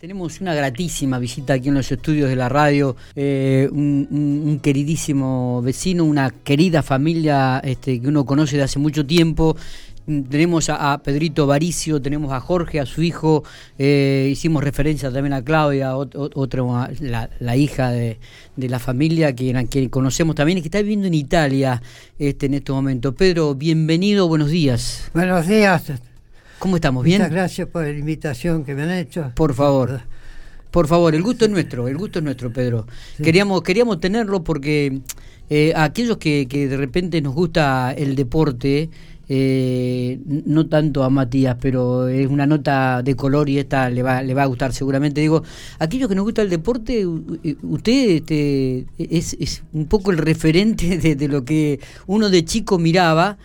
Tenemos 0.00 0.40
una 0.40 0.54
gratísima 0.54 1.18
visita 1.18 1.52
aquí 1.52 1.68
en 1.68 1.74
los 1.74 1.92
estudios 1.92 2.30
de 2.30 2.34
la 2.34 2.48
radio, 2.48 2.96
eh, 3.14 3.68
un, 3.70 4.58
queridísimo 4.62 5.60
vecino, 5.60 6.06
una 6.06 6.30
querida 6.30 6.82
familia 6.82 7.60
este, 7.62 8.00
que 8.00 8.08
uno 8.08 8.24
conoce 8.24 8.56
de 8.56 8.62
hace 8.62 8.78
mucho 8.78 9.04
tiempo. 9.04 9.58
Tenemos 10.06 10.70
a, 10.70 11.02
Pedrito 11.04 11.46
Varicio, 11.46 12.00
tenemos 12.00 12.32
a 12.32 12.40
Jorge, 12.40 12.80
a 12.80 12.86
su 12.86 13.02
hijo, 13.02 13.44
eh, 13.78 14.30
hicimos 14.32 14.64
referencia 14.64 15.12
también 15.12 15.34
a 15.34 15.44
Claudia, 15.44 15.94
otra, 15.94 16.90
la, 17.38 17.56
hija 17.58 17.90
de, 17.90 18.18
la 18.56 18.78
familia 18.78 19.34
que, 19.34 19.68
que 19.68 19.90
conocemos 19.90 20.34
también 20.34 20.56
y 20.56 20.62
que 20.62 20.68
está 20.68 20.80
viviendo 20.80 21.08
en 21.08 21.14
Italia 21.14 21.82
este, 22.18 22.46
en 22.46 22.54
este 22.54 22.72
momento. 22.72 23.14
Pedro, 23.14 23.54
bienvenido, 23.54 24.28
buenos 24.28 24.48
días. 24.48 25.10
Buenos 25.12 25.46
días, 25.46 25.92
¿Cómo 26.60 26.76
estamos? 26.76 27.02
¿Bien? 27.04 27.22
Muchas 27.22 27.32
gracias 27.32 27.68
por 27.68 27.84
la 27.84 27.90
invitación 27.90 28.64
que 28.64 28.74
me 28.74 28.82
han 28.82 28.90
hecho. 28.90 29.32
Por 29.34 29.54
favor. 29.54 30.02
Por 30.70 30.86
favor, 30.86 31.14
el 31.14 31.22
gusto 31.22 31.46
es 31.46 31.50
nuestro, 31.50 31.88
el 31.88 31.96
gusto 31.96 32.18
es 32.18 32.24
nuestro, 32.24 32.52
Pedro. 32.52 32.86
Queríamos, 33.16 33.62
queríamos 33.62 33.98
tenerlo 33.98 34.44
porque 34.44 35.00
eh, 35.48 35.72
aquellos 35.74 36.18
que, 36.18 36.46
que, 36.48 36.68
de 36.68 36.76
repente 36.76 37.22
nos 37.22 37.34
gusta 37.34 37.94
el 37.96 38.14
deporte, 38.14 38.90
eh, 39.30 40.20
no 40.26 40.66
tanto 40.66 41.02
a 41.02 41.08
Matías, 41.08 41.56
pero 41.58 42.08
es 42.08 42.26
una 42.26 42.46
nota 42.46 43.02
de 43.02 43.16
color 43.16 43.48
y 43.48 43.58
esta 43.58 43.88
le 43.88 44.02
va, 44.02 44.22
le 44.22 44.34
va 44.34 44.42
a 44.42 44.46
gustar 44.46 44.74
seguramente. 44.74 45.22
Digo, 45.22 45.42
aquellos 45.78 46.10
que 46.10 46.14
nos 46.14 46.24
gusta 46.24 46.42
el 46.42 46.50
deporte, 46.50 47.06
usted 47.06 48.10
este, 48.10 48.84
es, 48.98 49.34
es 49.40 49.62
un 49.72 49.86
poco 49.86 50.10
el 50.10 50.18
referente 50.18 50.98
de, 50.98 51.16
de 51.16 51.26
lo 51.26 51.42
que 51.42 51.80
uno 52.06 52.28
de 52.28 52.44
chico 52.44 52.78
miraba 52.78 53.38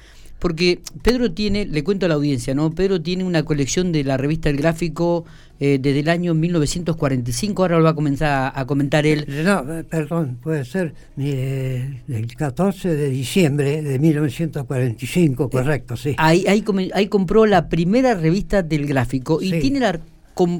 porque 0.45 0.79
Pedro 1.01 1.31
tiene, 1.31 1.65
le 1.65 1.83
cuento 1.83 2.05
a 2.05 2.09
la 2.09 2.13
audiencia, 2.13 2.53
¿no? 2.53 2.69
Pedro 2.69 3.01
tiene 3.01 3.23
una 3.23 3.41
colección 3.41 3.91
de 3.91 4.03
la 4.03 4.15
revista 4.15 4.47
El 4.47 4.57
Gráfico 4.57 5.25
eh, 5.59 5.79
desde 5.81 6.01
el 6.01 6.07
año 6.07 6.35
1945, 6.35 7.63
ahora 7.63 7.79
lo 7.79 7.83
va 7.85 7.89
a 7.89 7.95
comenzar 7.95 8.53
a, 8.55 8.65
comentar 8.67 9.07
él. 9.07 9.25
No, 9.43 9.61
eh, 9.73 9.83
perdón, 9.83 10.37
puede 10.43 10.63
ser 10.63 10.93
eh, 11.17 11.99
el 12.07 12.35
14 12.35 12.95
de 12.95 13.09
diciembre 13.09 13.81
de 13.81 13.97
1945, 13.97 15.49
correcto, 15.49 15.97
sí. 15.97 16.13
Ahí, 16.19 16.45
ahí, 16.47 17.07
compró 17.07 17.47
la 17.47 17.67
primera 17.67 18.13
revista 18.13 18.61
del 18.61 18.85
Gráfico 18.85 19.41
y 19.41 19.49
tiene 19.59 19.79
la 19.79 19.99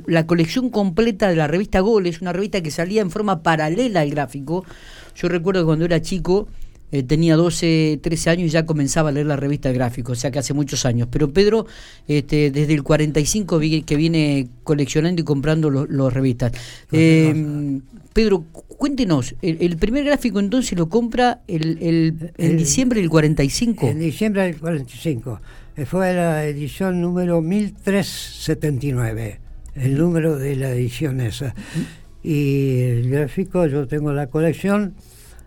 la 0.08 0.26
colección 0.26 0.70
completa 0.70 1.28
de 1.28 1.36
la 1.36 1.48
revista 1.48 1.82
Goles, 1.82 2.22
una 2.22 2.34
revista 2.34 2.62
que 2.62 2.72
salía 2.72 3.02
en 3.02 3.12
forma 3.12 3.44
paralela 3.44 4.02
al 4.02 4.10
gráfico. 4.10 4.64
Yo 5.16 5.28
recuerdo 5.28 5.62
que 5.62 5.66
cuando 5.66 5.86
era 5.86 6.02
chico 6.02 6.48
eh, 6.96 7.04
tenía 7.04 7.36
12, 7.36 8.00
13 8.02 8.30
años 8.30 8.48
y 8.48 8.52
ya 8.52 8.66
comenzaba 8.66 9.10
a 9.10 9.12
leer 9.12 9.26
la 9.26 9.36
revista 9.36 9.70
gráfico, 9.74 10.14
o 10.14 10.16
sea 10.16 10.32
que 10.32 10.40
hace 10.40 10.54
muchos 10.54 10.86
años. 10.86 11.10
Pero 11.12 11.34
Pedro, 11.34 11.66
este, 12.08 12.52
desde 12.52 12.74
el 12.74 12.84
45 12.84 13.60
que 13.86 13.98
viene 13.98 14.48
coleccionando 14.64 15.22
y 15.22 15.26
comprando 15.26 15.70
los 15.70 16.14
revistas. 16.14 16.54
Eh, 16.94 17.82
Pedro, 18.14 18.46
cuéntenos, 18.78 19.36
el, 19.42 19.76
primer 19.76 20.06
gráfico 20.06 20.40
entonces 20.40 20.78
lo 20.78 20.88
compra 20.88 21.42
el, 21.50 22.32
en 22.38 22.56
diciembre 22.56 23.02
del 23.02 23.10
45. 23.10 23.90
En 23.90 24.00
diciembre 24.00 24.44
del 24.44 24.58
45. 24.58 25.42
Eh, 25.76 25.86
fue 25.86 26.14
la 26.14 26.46
edición 26.46 27.02
número 27.02 27.42
1379, 27.42 29.42
el 29.76 29.98
número 29.98 30.38
de 30.38 30.56
la 30.56 30.70
edición 30.70 31.20
esa. 31.20 31.54
Y 32.24 32.84
el 32.84 33.10
gráfico, 33.10 33.68
yo 33.68 33.86
tengo 33.86 34.14
la 34.14 34.28
colección 34.28 34.94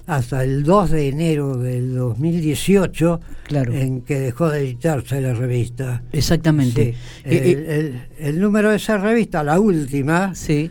hasta 0.09 0.43
el 0.43 0.65
2 0.65 0.91
de 0.91 1.09
enero 1.09 1.57
del 1.59 1.95
2018, 1.95 3.21
claro. 3.45 3.73
en 3.75 4.01
que 4.01 4.19
dejó 4.19 4.49
de 4.49 4.61
editarse 4.61 5.21
la 5.21 5.35
revista. 5.35 6.03
Exactamente. 6.13 6.95
Eh, 7.25 7.27
eh, 7.27 8.01
el, 8.19 8.41
número 8.41 8.71
de 8.71 8.77
esa 8.77 8.97
revista, 8.97 9.45
la 9.45 9.61
última, 9.61 10.35
sí. 10.35 10.71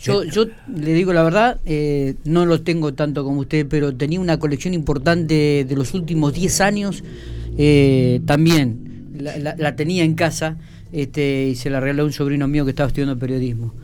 Yo, 0.00 0.24
yo 0.24 0.46
le 0.74 0.94
digo 0.94 1.12
la 1.12 1.22
verdad, 1.22 1.58
eh, 1.64 2.14
no 2.24 2.46
lo 2.46 2.60
tengo 2.62 2.94
tanto 2.94 3.24
como 3.24 3.40
usted, 3.40 3.66
pero 3.68 3.94
tenía 3.94 4.20
una 4.20 4.38
colección 4.38 4.74
importante 4.74 5.64
de 5.68 5.76
los 5.76 5.94
últimos 5.94 6.32
10 6.32 6.60
años. 6.60 7.02
Eh, 7.58 8.20
también 8.26 9.14
la, 9.18 9.76
tenía 9.76 10.04
en 10.04 10.14
casa 10.14 10.56
este, 10.92 11.48
y 11.48 11.54
se 11.56 11.68
la 11.68 11.80
regaló 11.80 12.02
a 12.04 12.06
un 12.06 12.12
sobrino 12.12 12.46
mío 12.48 12.64
que 12.64 12.70
estaba 12.70 12.86
estudiando 12.86 13.18
periodismo. 13.18 13.74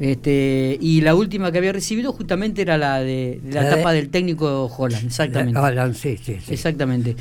Este, 0.00 0.78
y 0.80 1.00
la 1.00 1.14
última 1.16 1.50
que 1.50 1.58
había 1.58 1.72
recibido 1.72 2.12
justamente 2.12 2.62
era 2.62 2.78
la 2.78 3.00
de, 3.00 3.40
la, 3.50 3.66
etapa 3.66 3.92
del 3.92 4.10
técnico 4.10 4.66
Holland, 4.66 5.06
exactamente. 5.06 5.58
Holland, 5.58 5.94
sí, 5.94 6.16
sí, 6.22 6.38
Exactamente. 6.48 7.16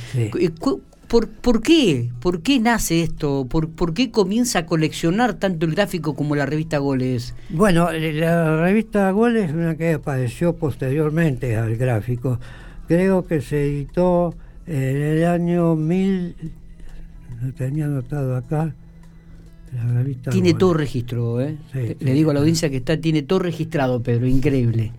¿Por, 1.07 1.29
¿Por 1.29 1.62
qué? 1.62 2.09
¿Por 2.19 2.41
qué 2.41 2.59
nace 2.59 3.01
esto? 3.01 3.47
¿Por, 3.50 3.69
¿Por 3.69 3.94
qué 3.94 4.12
comienza 4.12 4.59
a 4.59 4.66
coleccionar 4.66 5.35
tanto 5.35 5.66
el 5.66 5.73
gráfico 5.73 6.16
como 6.16 6.35
la 6.35 6.45
revista 6.45 6.79
Goles? 6.79 7.34
Bueno, 7.50 7.91
eh, 7.91 8.13
la 8.13 8.62
revista 8.62 9.09
Goles 9.12 9.50
es 9.50 9.56
una 9.56 9.75
que 9.78 9.94
apareció 9.94 10.56
posteriormente 10.56 11.56
al 11.56 11.78
gráfico. 11.78 12.40
Creo 12.88 13.25
que 13.25 13.41
se 13.41 13.66
editó 13.66 14.35
en 14.66 14.97
el 14.97 15.25
año 15.25 15.75
1000, 15.75 16.35
lo 17.41 17.53
tenía 17.53 17.85
anotado 17.85 18.35
acá, 18.35 18.74
tiene 20.31 20.53
todo 20.53 20.74
registro, 20.74 21.41
¿eh? 21.41 21.57
Le 21.74 22.13
digo 22.13 22.31
a 22.31 22.34
la 22.34 22.39
audiencia 22.39 22.69
que 22.69 22.78
está, 22.78 23.00
tiene 23.00 23.22
todo 23.22 23.39
registrado, 23.39 24.01
Pedro, 24.01 24.25
increíble. 24.28 24.91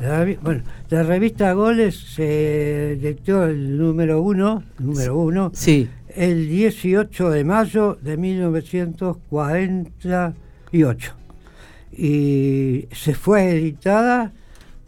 La, 0.00 0.26
bueno, 0.40 0.62
la 0.88 1.02
revista 1.02 1.52
Goles 1.52 1.96
se 1.96 2.96
dictó 3.00 3.44
el 3.44 3.76
número 3.76 4.22
uno, 4.22 4.62
número 4.78 5.18
uno, 5.18 5.50
sí. 5.54 5.90
el 6.14 6.48
18 6.48 7.30
de 7.30 7.44
mayo 7.44 7.98
de 8.00 8.16
1948 8.16 11.14
y 11.92 12.88
se 12.92 13.14
fue 13.14 13.50
editada 13.50 14.32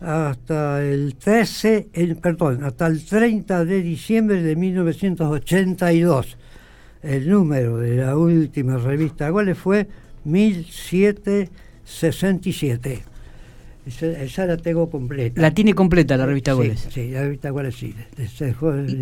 hasta 0.01 0.83
el 0.83 1.17
13, 1.17 1.89
el, 1.93 2.17
perdón, 2.17 2.65
hasta 2.65 2.87
el 2.87 3.05
30 3.05 3.67
de 3.67 3.83
diciembre 3.83 4.43
de 4.43 4.57
1982. 4.57 6.39
El 7.03 7.29
número 7.29 7.77
de 7.79 7.97
la 7.97 8.17
última 8.17 8.79
revista 8.79 9.29
Goles 9.29 9.59
fue 9.59 9.89
1767. 10.25 13.12
Esa, 13.85 14.47
la 14.47 14.57
tengo 14.57 14.89
completa. 14.89 15.41
¿La 15.41 15.53
tiene 15.53 15.75
completa 15.75 16.17
la 16.17 16.25
revista 16.25 16.53
Goles? 16.53 16.87
Sí, 16.91 17.11
la 17.11 17.23
revista 17.23 17.51
Goles 17.51 17.75
sí. 17.75 17.93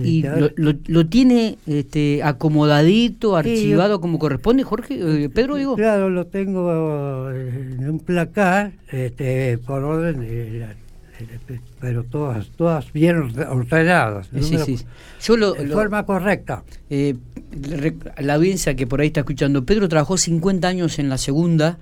¿Y, 0.03 0.25
lo, 0.57 1.07
tiene 1.07 1.59
este, 1.67 2.23
acomodadito, 2.23 3.37
archivado 3.37 4.01
como 4.01 4.19
corresponde, 4.19 4.63
Jorge? 4.63 5.25
Eh, 5.25 5.29
¿Pedro, 5.29 5.57
digo? 5.57 5.77
Claro, 5.77 6.09
lo 6.09 6.27
tengo 6.27 7.31
en 7.31 7.91
un 7.91 8.01
placar 8.01 8.73
este, 8.91 9.59
por 9.59 9.85
orden, 9.85 10.27
pero 11.79 12.05
todas 12.05 12.49
todas 12.57 12.91
bien 12.91 13.17
ordenadas. 13.51 14.31
Sí, 14.41 14.57
sí. 14.65 14.79
Yo 15.23 15.37
lo, 15.37 15.57
en 15.57 15.71
forma 15.71 16.07
correcta. 16.07 16.65
Eh, 16.89 17.17
la 18.19 18.35
audiencia 18.35 18.75
que 18.75 18.87
por 18.87 19.03
ahí 19.03 19.09
está 19.09 19.21
escuchando, 19.21 19.67
Pedro 19.67 19.91
trabajó 19.91 20.17
50 20.17 20.67
años 20.67 20.99
en 20.99 21.11
la 21.11 21.19
segunda 21.19 21.79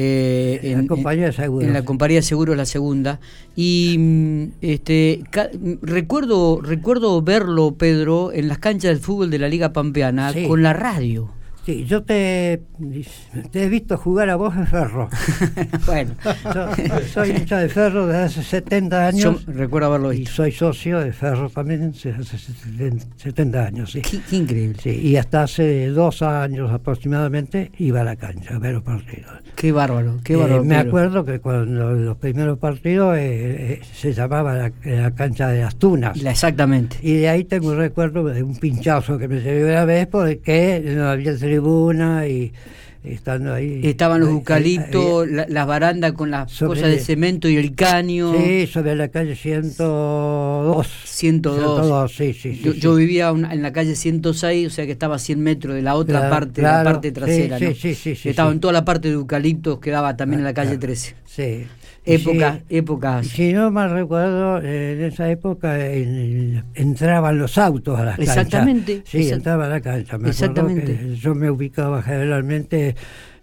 eh, 0.00 0.60
en, 0.62 0.82
la 0.82 0.86
compañía 0.86 1.26
de 1.26 1.32
seguros. 1.32 1.66
En 1.66 1.72
la 1.72 1.84
compañía 1.84 2.18
de 2.18 2.22
seguros, 2.22 2.56
la 2.56 2.66
segunda. 2.66 3.18
Y 3.56 3.96
mm, 3.98 4.44
este 4.60 5.24
recuerdo, 5.82 6.60
recuerdo 6.60 7.20
verlo, 7.20 7.74
Pedro, 7.76 8.32
en 8.32 8.46
las 8.46 8.58
canchas 8.58 8.90
del 8.90 9.00
fútbol 9.00 9.30
de 9.30 9.40
la 9.40 9.48
Liga 9.48 9.72
Pampeana 9.72 10.32
con 10.46 10.62
la 10.62 10.72
radio. 10.72 11.30
Sí, 11.68 11.84
yo 11.84 12.02
te, 12.02 12.62
te, 13.52 13.64
he 13.64 13.68
visto 13.68 13.98
jugar 13.98 14.30
a 14.30 14.36
vos 14.36 14.56
en 14.56 14.66
Ferro. 14.66 15.10
bueno. 15.86 16.14
soy 17.12 17.32
hincha 17.32 17.58
de 17.58 17.68
Ferro 17.68 18.06
desde 18.06 18.22
hace 18.22 18.42
70 18.42 19.06
años. 19.08 19.44
recuerdo 19.44 19.88
haberlo 19.88 20.08
visto. 20.08 20.22
Y 20.22 20.26
soy 20.34 20.52
socio 20.52 20.98
de 20.98 21.12
Ferro 21.12 21.50
también 21.50 21.92
desde 21.92 22.12
hace 22.12 22.38
70 22.38 23.66
años. 23.66 23.92
Sí. 23.92 24.00
Qué, 24.00 24.36
increíble. 24.36 24.78
Sí, 24.82 24.98
y 24.98 25.16
hasta 25.16 25.42
hace 25.42 25.88
dos 25.88 26.22
años 26.22 26.72
aproximadamente 26.72 27.70
iba 27.76 28.00
a 28.00 28.04
la 28.04 28.16
cancha 28.16 28.54
a 28.54 28.58
ver 28.58 28.72
los 28.72 28.82
partidos. 28.82 29.30
Qué 29.54 29.70
bárbaro, 29.70 30.20
qué 30.24 30.32
eh, 30.32 30.36
bárbaro. 30.36 30.64
me 30.64 30.76
acuerdo 30.76 31.26
que 31.26 31.40
cuando 31.40 31.92
los 31.92 32.16
primeros 32.16 32.58
partidos 32.58 33.18
eh, 33.18 33.72
eh, 33.74 33.80
se 33.92 34.14
llamaba 34.14 34.54
la, 34.54 35.10
cancha 35.10 35.48
de 35.48 35.60
las 35.60 35.76
Tunas. 35.76 36.18
exactamente. 36.24 36.96
Y 37.02 37.16
de 37.16 37.28
ahí 37.28 37.44
tengo 37.44 37.68
un 37.72 37.76
recuerdo 37.76 38.24
de 38.24 38.42
un 38.42 38.56
pinchazo 38.56 39.18
que 39.18 39.28
me 39.28 39.42
llevé 39.42 39.70
una 39.70 39.84
vez 39.84 40.06
porque 40.06 40.94
no 40.96 41.10
había 41.10 41.32
tribuna 41.58 42.24
y 42.26 42.52
estando 43.04 43.54
ahí. 43.54 43.80
Estaban 43.84 44.20
los 44.20 44.28
eucaliptos, 44.30 45.28
la- 45.28 45.46
las 45.48 45.66
barandas 45.66 46.12
con 46.12 46.30
las 46.30 46.56
cosas 46.58 46.90
de 46.90 46.98
cemento 46.98 47.48
y 47.48 47.56
el 47.56 47.74
caño. 47.74 48.32
Sí, 48.36 48.66
sobre 48.66 48.94
la 48.96 49.08
calle 49.08 49.34
102. 49.36 50.86
102. 51.04 52.12
sí, 52.12 52.32
sí. 52.32 52.54
sí, 52.54 52.60
yo, 52.62 52.72
sí. 52.72 52.80
yo 52.80 52.94
vivía 52.94 53.32
una- 53.32 53.52
en 53.52 53.62
la 53.62 53.72
calle 53.72 53.94
106, 53.96 54.66
o 54.66 54.70
sea 54.70 54.86
que 54.86 54.92
estaba 54.92 55.16
a 55.16 55.18
100 55.18 55.40
metros 55.40 55.74
de 55.74 55.82
la 55.82 55.94
otra 55.94 56.18
Claro, 56.20 56.30
parte, 56.34 56.62
la 56.62 56.68
claro, 56.82 56.90
parte 56.92 57.08
sí, 57.08 57.14
trasera. 57.14 57.58
sí, 57.58 57.64
¿no? 57.64 57.74
sí, 57.74 57.94
sí, 57.94 58.14
sí, 58.16 58.28
estaba 58.28 58.50
en 58.52 58.60
toda 58.60 58.72
la 58.72 58.84
parte 58.84 59.08
de 59.08 59.14
eucaliptos 59.14 59.78
que 59.78 59.90
daba 59.90 60.16
también 60.16 60.40
en 60.40 60.44
la 60.44 60.54
calle 60.54 60.74
Ah, 60.76 60.80
13. 60.80 61.14
Sí. 61.24 61.64
Épocas, 62.04 62.60
Sí, 62.68 62.76
épocas. 62.76 63.26
Si 63.26 63.52
no 63.52 63.70
mal 63.70 63.90
recuerdo, 63.90 64.62
eh, 64.62 64.92
en 64.94 65.02
esa 65.12 65.30
época 65.30 65.84
en- 65.92 66.64
entraban 66.74 67.38
los 67.38 67.58
autos 67.58 67.98
a 68.00 68.04
las 68.04 68.16
canchas. 68.16 68.36
Exactamente, 68.38 69.02
Sí, 69.04 69.18
exact- 69.18 69.32
entraba 69.34 69.66
a 69.66 69.68
la 69.68 69.80
cancha. 69.82 70.16
Me 70.16 70.30
Exactamente. 70.30 70.96
que 70.96 71.16
yo 71.16 71.34
me 71.34 71.50
ubicaba 71.50 72.00
generalmente 72.02 72.87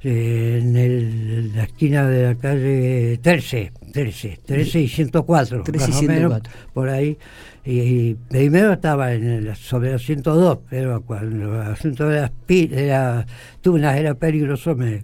eh, 0.04 0.60
en, 0.62 0.76
el- 0.76 1.56
la 1.56 1.64
esquina 1.64 2.08
de 2.08 2.24
la 2.26 2.36
calle 2.36 3.20
13, 3.22 3.72
13, 3.92 4.40
13 4.46 4.82
y 4.82 4.88
104, 4.88 5.64
13 5.64 5.86
y 5.86 5.90
más 5.92 5.98
o 6.00 6.02
menos, 6.04 6.32
104. 6.34 6.52
por 6.74 6.90
ahí. 6.90 7.18
Y, 7.66 7.80
y 7.80 8.18
primero 8.30 8.74
estaba 8.74 9.14
en 9.14 9.24
el- 9.24 9.56
sobre 9.56 9.92
la 9.92 10.00
102, 10.00 10.60
pero 10.70 11.02
cuando 11.02 11.62
el 11.62 11.68
asunto 11.72 12.08
de 12.08 12.22
las, 12.22 12.32
de 12.48 12.88
las 12.88 13.26
tunas 13.62 13.98
era 13.98 14.14
peligroso, 14.14 14.76
me 14.76 15.04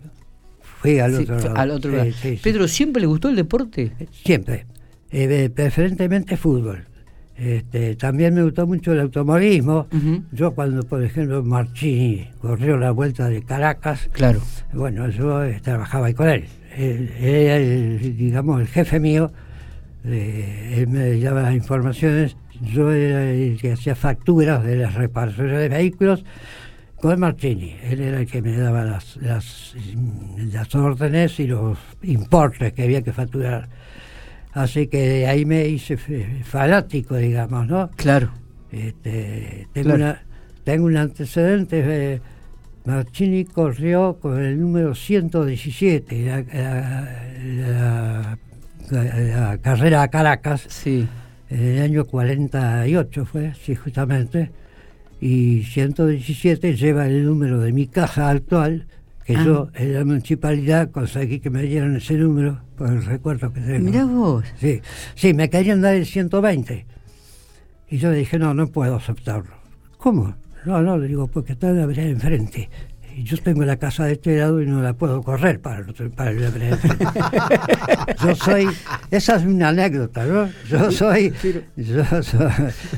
fui 0.61 0.99
al 0.99 1.15
Sí, 1.15 1.23
otro 1.23 1.37
lado. 1.39 1.55
al 1.57 1.71
otro 1.71 1.91
lado. 1.91 2.05
sí, 2.11 2.13
sí. 2.21 2.39
Pedro, 2.43 2.67
¿siempre 2.67 3.01
le 3.01 3.07
gustó 3.07 3.29
el 3.29 3.35
deporte? 3.35 3.91
Siempre. 4.23 4.65
Eh, 5.11 5.49
preferentemente 5.53 6.37
fútbol. 6.37 6.85
Este, 7.43 7.95
también 7.95 8.35
me 8.35 8.43
gustó 8.43 8.67
mucho 8.67 8.91
el 8.93 8.99
automovilismo. 8.99 9.87
Ujú. 9.91 10.21
Yo 10.31 10.51
cuando, 10.51 10.83
por 10.83 11.03
ejemplo, 11.03 11.41
Marchini 11.43 12.27
corrió 12.39 12.77
la 12.77 12.91
vuelta 12.91 13.27
de 13.29 13.41
Caracas, 13.41 14.09
Claro. 14.13 14.41
bueno, 14.73 15.09
yo 15.09 15.43
eh, 15.43 15.59
trabajaba 15.63 16.05
ahí 16.05 16.13
con 16.13 16.29
él. 16.29 16.45
Era, 16.77 17.57
digamos, 17.57 18.61
el 18.61 18.67
jefe 18.67 18.99
mío. 18.99 19.31
Eh, 20.05 20.75
él 20.77 20.87
me 20.87 21.19
daba 21.19 21.41
las 21.41 21.55
informaciones. 21.55 22.37
Yo 22.61 22.91
era 22.91 23.31
el 23.31 23.57
que 23.59 23.71
hacía 23.73 23.95
facturas 23.95 24.63
de 24.63 24.75
las 24.75 24.93
reparaciones 24.93 25.57
de 25.57 25.69
vehículos 25.69 26.23
con 26.97 27.19
Martini. 27.19 27.75
Él 27.89 28.01
era 28.01 28.19
el 28.19 28.27
que 28.27 28.43
me 28.43 28.55
daba 28.55 28.83
las, 28.85 29.17
las, 29.17 29.75
las 30.37 30.75
órdenes 30.75 31.39
y 31.39 31.47
los 31.47 31.79
importes 32.03 32.71
que 32.73 32.83
había 32.83 33.01
que 33.01 33.13
facturar. 33.13 33.67
Así 34.53 34.87
que 34.87 34.97
de 35.07 35.27
ahí 35.27 35.45
me 35.45 35.65
hice 35.67 35.97
fanático, 36.43 37.15
digamos, 37.15 37.67
¿no? 37.67 37.89
Claro. 37.95 38.31
Este, 38.71 39.67
tengo, 39.73 39.89
Claro. 39.95 40.03
una, 40.03 40.21
tengo 40.63 40.85
un 40.85 40.97
antecedente. 40.97 41.81
eh, 41.85 42.21
Marchini 42.85 43.45
corrió 43.45 44.17
con 44.19 44.41
el 44.43 44.59
número 44.59 44.95
117, 44.95 46.25
la, 46.25 46.41
la- 46.41 48.37
la- 48.89 49.15
la 49.49 49.57
carrera 49.59 50.01
a 50.01 50.07
Caracas, 50.09 50.65
Sí. 50.69 51.07
en 51.49 51.63
el 51.63 51.81
año 51.83 52.05
48 52.05 53.25
fue, 53.25 53.53
sí, 53.63 53.75
justamente. 53.75 54.51
Y 55.21 55.63
117 55.63 56.75
lleva 56.75 57.05
el 57.05 57.23
número 57.25 57.59
de 57.59 57.71
mi 57.71 57.87
caja 57.87 58.29
actual, 58.29 58.87
que 59.33 59.37
Ah. 59.39 59.45
yo 59.45 59.69
en 59.75 59.93
la 59.93 60.05
municipalidad 60.05 60.91
conseguí 60.91 61.39
que 61.39 61.49
me 61.49 61.63
dieran 61.63 61.95
ese 61.95 62.15
número, 62.15 62.61
por 62.77 62.89
el 62.89 63.03
recuerdo 63.05 63.51
que 63.53 63.61
tengo. 63.61 63.85
Mirá 63.85 64.05
vos. 64.05 64.45
Sí, 64.57 64.81
sí, 65.15 65.33
me 65.33 65.49
querían 65.49 65.81
dar 65.81 65.95
el 65.95 66.05
120. 66.05 66.85
Y 67.89 67.97
yo 67.97 68.09
le 68.11 68.17
dije, 68.17 68.39
no, 68.39 68.53
no 68.53 68.67
puedo 68.67 68.95
aceptarlo. 68.95 69.51
¿Cómo? 69.97 70.35
No, 70.65 70.81
no, 70.81 70.97
le 70.97 71.07
digo, 71.07 71.27
porque 71.27 71.53
está 71.53 71.71
la 71.71 71.85
vereda 71.85 72.07
enfrente. 72.09 72.69
Yo 73.23 73.37
tengo 73.37 73.63
la 73.63 73.77
casa 73.77 74.05
de 74.05 74.13
este 74.13 74.37
lado 74.37 74.61
y 74.61 74.65
no 74.65 74.81
la 74.81 74.93
puedo 74.93 75.21
correr 75.21 75.59
para, 75.61 75.79
el 75.79 75.89
otro- 75.89 76.09
para 76.11 76.31
vereda 76.31 76.47
enfrente. 76.71 77.05
yo 78.23 78.35
soy, 78.35 78.67
esa 79.11 79.35
es 79.35 79.45
una 79.45 79.69
anécdota, 79.69 80.25
¿no? 80.25 80.49
Yo 80.69 80.91
soy, 80.91 81.33
yo 81.75 82.03
soy- 82.23 82.49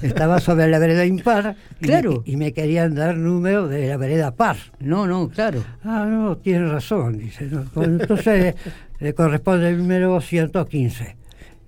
estaba 0.01 0.39
sobre 0.39 0.67
la 0.69 0.79
vereda 0.79 1.05
impar 1.05 1.55
Claro. 1.81 2.23
y 2.25 2.37
me 2.37 2.53
querían 2.53 2.95
dar 2.95 3.17
número 3.17 3.67
de 3.67 3.87
la 3.87 3.97
vereda 3.97 4.35
par. 4.35 4.57
No, 4.79 5.07
no, 5.07 5.29
claro. 5.29 5.63
Ah, 5.83 6.05
no, 6.09 6.37
tiene 6.37 6.67
razón, 6.67 7.17
dice. 7.17 7.45
¿no? 7.45 7.65
Bueno, 7.73 7.97
Entonces 8.01 8.55
le 8.99 9.13
corresponde 9.13 9.69
el 9.69 9.77
número 9.77 10.19
115. 10.21 11.15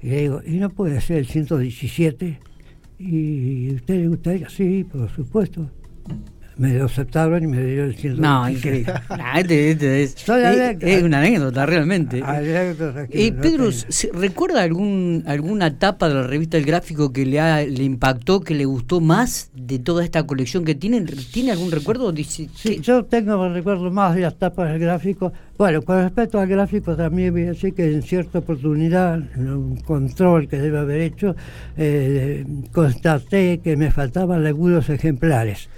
Y 0.02 0.08
le 0.10 0.18
digo, 0.22 0.42
¿y 0.46 0.58
no 0.58 0.70
puede 0.70 1.02
ser 1.02 1.18
el 1.18 1.26
117? 1.28 2.40
¿Y 3.00 3.74
usted 3.76 3.96
le 3.96 4.08
gustaría? 4.08 4.50
Sí, 4.50 4.84
por 4.84 5.10
supuesto. 5.10 5.70
Me 6.58 6.74
lo 6.74 6.86
aceptaron 6.86 7.44
y 7.44 7.48
me 7.48 7.62
dieron 7.62 7.88
el 7.90 7.96
117. 7.98 8.22
No, 8.22 8.50
increíble. 8.50 8.94
Nah, 9.10 9.40
este- 9.40 9.72
este 9.72 10.04
es, 10.04 10.16
es- 10.16 10.78
es 10.82 11.04
una 11.04 11.20
anécdota 11.20 11.66
realmente. 11.66 12.22
Que 12.22 13.28
Eh, 13.28 13.32
Pedro, 13.34 13.70
tengo. 13.70 13.72
¿se- 13.90 14.10
¿recuerda 14.14 14.62
algún, 14.64 15.24
alguna 15.28 15.68
etapa 15.68 16.08
de 16.08 16.16
la 16.16 16.24
revista 16.28 16.58
El 16.58 16.64
Gráfico 16.66 17.12
que 17.12 17.26
le, 17.26 17.40
ha- 17.42 17.64
le 17.66 17.84
impactó, 17.84 18.40
que 18.40 18.54
le 18.56 18.64
gustó 18.64 19.02
más 19.02 19.52
de 19.54 19.80
toda 19.80 20.04
esta 20.06 20.24
colección 20.26 20.64
que 20.64 20.76
tiene? 20.76 21.02
¿Tiene 21.02 21.52
algún 21.52 21.72
recuerdo? 21.72 22.12
Dice, 22.14 22.48
Sí, 22.56 22.80
yo 22.82 23.04
tengo 23.04 23.50
recuerdo 23.50 23.92
más 23.92 24.16
de 24.16 24.22
las 24.22 24.36
tapas 24.38 24.70
del 24.72 24.80
gráfico. 24.80 25.34
Bueno, 25.58 25.82
con 25.82 26.02
respecto 26.02 26.40
al 26.40 26.48
gráfico 26.48 26.96
también 26.96 27.34
voy 27.34 27.44
a 27.44 27.48
decir 27.48 27.74
que 27.74 27.92
en 27.94 28.02
cierta 28.02 28.40
oportunidad, 28.40 29.20
en 29.36 29.50
un 29.50 29.76
control 29.78 30.48
que 30.48 30.58
debe 30.58 30.80
haber 30.80 31.02
hecho, 31.02 31.36
eh, 31.78 32.46
constaté 32.72 33.60
que 33.64 33.76
me 33.76 33.92
faltaban 33.92 34.46
algunos 34.46 34.90
ejemplares. 34.90 35.70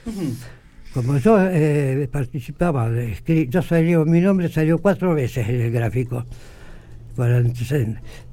Como 0.97 1.19
yo 1.19 1.37
eh, 1.39 2.09
participaba, 2.11 2.89
yo 3.49 3.61
salió, 3.61 4.03
mi 4.03 4.19
nombre 4.19 4.49
salió 4.49 4.79
cuatro 4.79 5.13
veces 5.13 5.47
en 5.47 5.61
el 5.61 5.71
gráfico. 5.71 6.25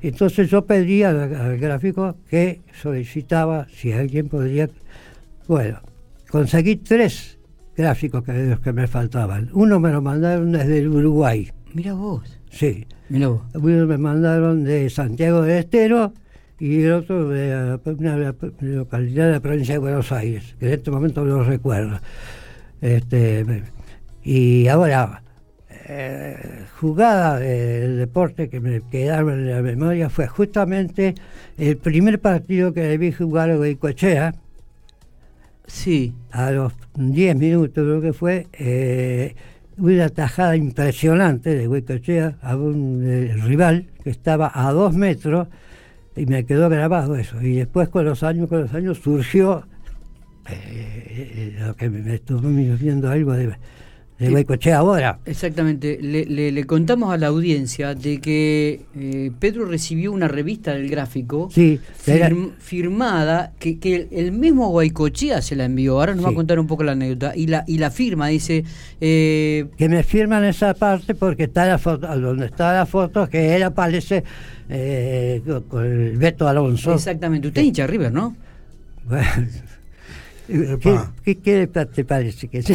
Entonces 0.01 0.49
yo 0.49 0.65
pedí 0.65 1.03
al, 1.03 1.35
al 1.35 1.59
gráfico 1.59 2.17
que 2.27 2.63
solicitaba 2.81 3.67
si 3.69 3.93
alguien 3.93 4.31
podría. 4.31 4.71
Bueno, 5.47 5.81
conseguí 6.31 6.77
tres 6.77 7.39
gráficos 7.77 8.25
que, 8.25 8.33
de 8.33 8.51
los 8.53 8.61
que 8.61 8.73
me 8.73 8.87
faltaban. 8.87 9.51
Uno 9.53 9.79
me 9.79 9.93
lo 9.93 10.01
mandaron 10.01 10.53
desde 10.53 10.79
el 10.79 10.89
Uruguay, 10.89 11.51
Mira 11.75 11.93
vos. 11.93 12.41
sí. 12.51 12.87
Mira 13.11 13.29
vos. 13.29 13.43
Uno 13.53 13.87
me 13.87 13.99
mandaron 13.99 14.65
de 14.65 14.89
Santiago 14.89 15.43
del 15.43 15.59
Estero 15.59 16.15
y 16.59 16.81
el 16.81 16.93
otro 16.93 17.29
de 17.29 17.79
una 17.85 18.35
localidad 18.61 19.27
de 19.27 19.33
la 19.33 19.41
provincia 19.41 19.75
de 19.75 19.81
Buenos 19.81 20.11
Aires, 20.13 20.57
que 20.59 20.69
en 20.69 20.73
este 20.73 20.91
momento 20.91 21.23
no 21.27 21.37
lo 21.37 21.45
recuerdo. 21.45 22.01
Este, 22.85 23.63
y 24.23 24.69
ahora, 24.69 25.23
eh, 25.89 26.67
jugada 26.79 27.39
del 27.39 27.97
deporte 27.97 28.51
que 28.51 28.61
me 28.61 28.83
quedaron 28.91 29.41
en 29.41 29.51
la 29.51 29.63
memoria 29.63 30.11
fue 30.11 30.27
justamente 30.27 31.15
el 31.57 31.79
primer 31.79 32.21
partido 32.21 32.75
que 32.75 32.99
vi 32.99 33.11
jugar 33.11 33.51
a 33.51 33.57
Goicoechea, 33.57 34.35
Sí. 35.67 36.13
a 36.31 36.51
los 36.51 36.75
10 36.95 37.37
minutos 37.37 37.73
creo 37.73 38.03
que 38.03 38.13
fue, 38.13 38.49
eh, 38.53 39.35
una 39.79 40.11
tajada 40.11 40.55
impresionante 40.55 41.55
de 41.55 41.67
Huecochea 41.67 42.37
a 42.43 42.55
un 42.55 43.03
eh, 43.03 43.35
rival 43.45 43.87
que 44.03 44.11
estaba 44.11 44.53
a 44.55 44.71
dos 44.73 44.95
metros 44.95 45.49
y 46.17 46.27
me 46.27 46.45
quedó 46.45 46.69
grabado 46.69 47.17
eso. 47.17 47.41
Y 47.41 47.55
después 47.57 47.89
con 47.89 48.05
los 48.05 48.23
años, 48.23 48.51
con 48.51 48.61
los 48.61 48.75
años 48.75 48.99
surgió 48.99 49.67
eh, 50.51 51.57
lo 51.59 51.75
que 51.77 51.89
me, 51.91 52.03
me 52.03 52.15
estuvo 52.17 52.41
viendo 52.41 53.11
algo 53.11 53.33
de, 53.33 53.47
de 53.49 53.57
Sí. 54.61 54.71
Ahora. 54.71 55.19
Exactamente. 55.27 55.99
Le, 56.01 56.25
le- 56.25 56.53
le 56.53 56.65
contamos 56.65 57.13
a 57.13 57.17
la 57.19 57.27
audiencia 57.27 57.95
de 57.97 58.21
que 58.21 58.83
eh, 58.97 59.33
Pedro 59.41 59.65
recibió 59.67 60.13
una 60.13 60.29
revista 60.29 60.73
del 60.73 60.89
gráfico 60.89 61.49
Sí, 61.53 61.81
era- 62.07 62.29
firm- 62.31 62.53
firmada 62.59 63.53
que, 63.59 63.79
que 63.81 63.97
el, 63.97 64.09
el 64.13 64.33
mismo 64.33 64.69
Guaycochea 64.71 65.43
se 65.43 65.57
la 65.57 65.65
envió. 65.65 65.99
Ahora 65.99 66.15
nos 66.15 66.25
va 66.25 66.29
a 66.29 66.31
Sí. 66.31 66.37
contar 66.37 66.61
un 66.61 66.69
poco 66.69 66.85
la 66.85 66.93
anécdota. 66.93 67.37
Y 67.37 67.49
la, 67.49 67.65
y 67.67 67.79
la 67.79 67.91
firma 67.91 68.29
dice... 68.29 68.65
eh, 69.01 69.67
que 69.77 69.89
me 69.89 70.03
firman 70.05 70.45
esa 70.45 70.75
parte 70.75 71.15
porque 71.17 71.45
está 71.45 71.67
la 71.67 71.79
foto, 71.79 72.07
donde 72.19 72.47
está 72.47 72.73
la 72.73 72.87
foto 72.87 73.29
que 73.29 73.57
él 73.57 73.65
aparece 73.65 74.23
eh, 74.69 75.43
con- 75.69 75.85
el 75.85 76.17
Beto 76.17 76.47
Alonso. 76.47 76.95
exactamente. 76.95 77.49
Usted 77.49 77.63
es 77.63 77.67
hincha 77.67 77.87
River, 77.87 78.13
¿no? 78.13 78.37
Bueno, 79.09 79.27
¿Qué, 80.47 81.39
qué, 81.39 81.67
te 81.67 82.05
parece 82.05 82.49
que 82.49 82.63
sí? 82.63 82.75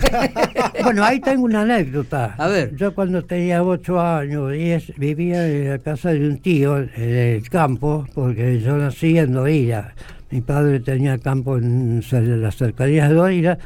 bueno, 0.82 1.04
ahí 1.04 1.20
tengo 1.20 1.44
una 1.44 1.62
anécdota. 1.62 2.34
A 2.38 2.48
ver. 2.48 2.74
Yo 2.74 2.94
cuando 2.94 3.22
tenía 3.22 3.62
ocho 3.62 4.00
años, 4.00 4.50
diez, 4.52 4.92
vivía 4.96 5.46
en 5.46 5.70
la 5.70 5.78
casa 5.78 6.10
de 6.10 6.26
un 6.26 6.38
tío 6.38 6.78
en 6.78 6.90
el 6.96 7.48
campo, 7.50 8.06
porque 8.14 8.60
yo 8.60 8.78
nací 8.78 9.18
en 9.18 9.32
Dorila. 9.32 9.94
Mi 10.30 10.40
padre 10.40 10.80
tenía 10.80 11.18
campo 11.18 11.58
en, 11.58 12.02
las 12.10 12.56
cercanías 12.56 13.10
de 13.10 13.14
Dorila. 13.14 13.58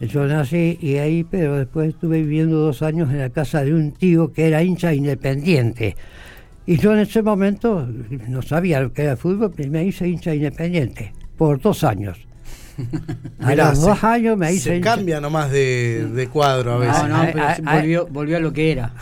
Yo 0.00 0.26
nací 0.26 0.78
y 0.80 0.96
ahí, 0.96 1.24
pero 1.24 1.56
después 1.56 1.90
estuve 1.90 2.20
viviendo 2.20 2.58
dos 2.58 2.82
años 2.82 3.08
en 3.10 3.20
la 3.20 3.30
casa 3.30 3.64
de 3.64 3.72
un 3.72 3.92
tío 3.92 4.32
que 4.32 4.48
era 4.48 4.62
hincha 4.62 4.92
independiente. 4.92 5.96
Y 6.66 6.76
yo 6.76 6.92
en 6.92 6.98
ese 6.98 7.22
momento 7.22 7.88
no 8.28 8.42
sabía 8.42 8.80
lo 8.80 8.92
que 8.92 9.02
era 9.02 9.16
fútbol, 9.16 9.52
pero 9.56 9.70
me 9.70 9.84
hice 9.84 10.06
hincha 10.06 10.34
independiente 10.34 11.12
por 11.38 11.60
dos 11.60 11.82
años. 11.82 12.18
A 13.40 13.54
los 13.54 13.80
dos 13.80 14.02
años 14.04 14.36
me 14.36 14.52
hice 14.52 14.76
Se 14.76 14.80
cambia 14.80 15.20
nomás 15.20 15.50
de, 15.50 16.06
de 16.14 16.28
cuadro 16.28 16.72
a 16.72 16.78
veces. 16.78 17.02
No, 17.08 17.08
no, 17.24 17.24
pero 17.32 17.44
ay, 17.46 17.54
se 17.56 17.62
ay. 17.66 17.78
volvió, 17.80 18.06
volvió 18.08 18.36
a 18.36 18.40
lo 18.40 18.52
que 18.52 18.72
era. 18.72 18.92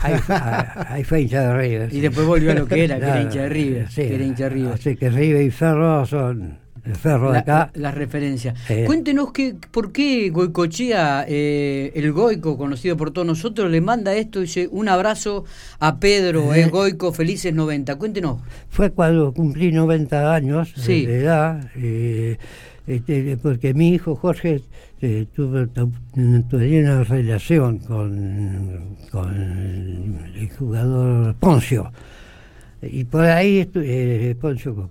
Ahí, 0.89 1.05
fue 1.05 1.23
hincha 1.23 1.41
de 1.49 1.57
River. 1.61 1.95
Y 1.95 2.01
después 2.01 2.27
volvió 2.27 2.53
a 2.53 2.55
lo 2.55 2.67
que 2.67 2.85
era, 2.85 2.97
que 2.97 3.03
era 3.05 3.13
Claro, 3.15 3.23
hincha 3.23 3.43
de 3.43 3.49
River. 3.49 3.89
sí, 3.91 4.03
que 4.03 4.15
era 4.15 4.25
hincha 4.25 4.45
de 4.45 4.51
River. 4.51 4.73
Así 4.75 4.97
que 4.97 5.11
River 5.11 5.43
y 5.43 5.51
Ferro 5.51 6.07
son 6.07 6.59
el 6.83 6.97
Ferro 6.97 7.27
de 7.29 7.33
La- 7.35 7.39
acá. 7.41 7.71
la- 7.75 7.81
las 7.83 7.95
referencias. 7.95 8.55
Eh. 8.71 8.85
Cuéntenos 8.87 9.33
que, 9.33 9.55
por 9.71 9.93
qué 9.93 10.31
Goicochea, 10.31 11.27
eh, 11.29 11.93
el 11.95 12.11
Goico, 12.13 12.57
conocido 12.57 12.97
por 12.97 13.11
todos 13.11 13.27
nosotros, 13.27 13.71
le 13.71 13.83
manda 13.83 14.15
esto, 14.15 14.41
dice 14.41 14.67
un 14.73 14.89
abrazo 14.89 15.45
a 15.79 15.99
Pedro, 16.01 16.55
Eh. 16.55 16.63
eh, 16.63 16.67
Goico, 16.69 17.13
felices 17.13 17.53
90. 17.53 17.97
Cuéntenos. 17.97 18.41
Fue 18.71 18.91
cuando 18.91 19.33
cumplí 19.35 19.73
90 19.73 20.35
años 20.35 20.73
Sí. 20.75 21.05
de 21.05 21.21
edad, 21.21 21.71
eh, 21.77 22.39
este, 22.95 23.37
porque 23.37 23.75
mi 23.75 23.91
hijo 23.95 24.17
Jorge 24.17 24.61
eh, 25.01 25.27
tuvo, 25.35 25.67
tenía 25.69 26.81
una 26.83 27.05
relación 27.05 27.79
con, 27.79 28.97
con 29.11 29.35
el 30.37 30.51
jugador 30.59 31.35
Poncio. 31.37 31.93
Y 32.83 33.05
por 33.05 33.25
ahí 33.27 33.69
eh, 33.75 34.35
Poncio 34.41 34.75
con 34.75 34.91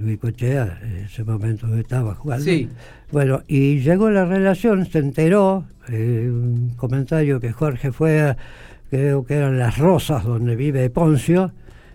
Luis 0.00 0.18
Cochea, 0.18 0.78
en 0.82 0.96
ese 1.06 1.24
momento 1.24 1.74
estaba 1.76 2.14
jugando. 2.14 2.44
Sí. 2.44 2.68
Bueno, 3.10 3.42
y 3.48 3.80
llegó 3.80 4.10
la 4.10 4.24
relación, 4.24 4.86
se 4.86 4.98
enteró, 5.00 5.64
eh, 5.88 6.28
un 6.30 6.74
comentario 6.76 7.40
que 7.40 7.50
Jorge 7.52 7.90
fue, 7.90 8.20
a- 8.20 8.36
creo 8.90 9.24
que 9.26 9.34
eran 9.34 9.58
las 9.58 9.76
Rosas 9.78 10.22
donde 10.24 10.54
vive 10.54 10.88
Poncio, 10.90 11.52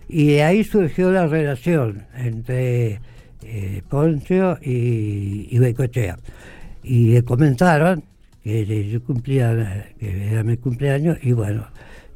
y 0.09 0.27
de 0.27 0.43
ahí 0.43 0.65
surgió 0.65 1.09
la 1.11 1.25
relación 1.27 2.03
entre 2.17 2.99
eh, 3.43 3.81
Poncio 3.89 4.57
y, 4.61 5.47
y 5.49 5.59
Bengoechea. 5.59 6.17
Y 6.83 7.13
le 7.13 7.23
comentaron 7.23 8.03
que 8.43 8.89
yo 8.89 9.03
cumplía, 9.03 9.87
que 9.99 10.31
era 10.31 10.43
mi 10.43 10.57
cumpleaños, 10.57 11.17
y 11.21 11.31
bueno, 11.33 11.67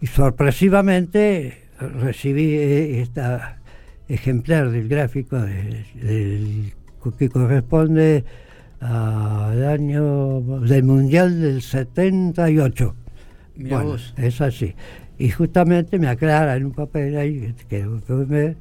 y 0.02 0.08
sorpresivamente 0.08 1.66
recibí 1.80 2.56
eh, 2.56 3.02
esta 3.02 3.60
ejemplar 4.08 4.70
del 4.72 4.88
gráfico 4.88 5.38
del- 5.40 6.74
que 7.20 7.30
corresponde 7.30 8.24
al 8.80 9.64
año 9.66 10.42
del 10.62 10.84
Mundial 10.84 11.40
del 11.40 11.62
78. 11.62 12.96
Mirá 13.56 13.76
Bueno, 13.78 13.92
vos. 13.92 14.14
es 14.18 14.42
así. 14.42 14.74
Y 15.18 15.30
justamente 15.30 15.98
me 16.00 16.08
aclara 16.08 16.56
en 16.56 16.66
un 16.66 16.72
papel 16.74 17.16
ahí 17.18 17.54
que, 17.70 17.84
que, 18.08 18.16
me- 18.28 18.56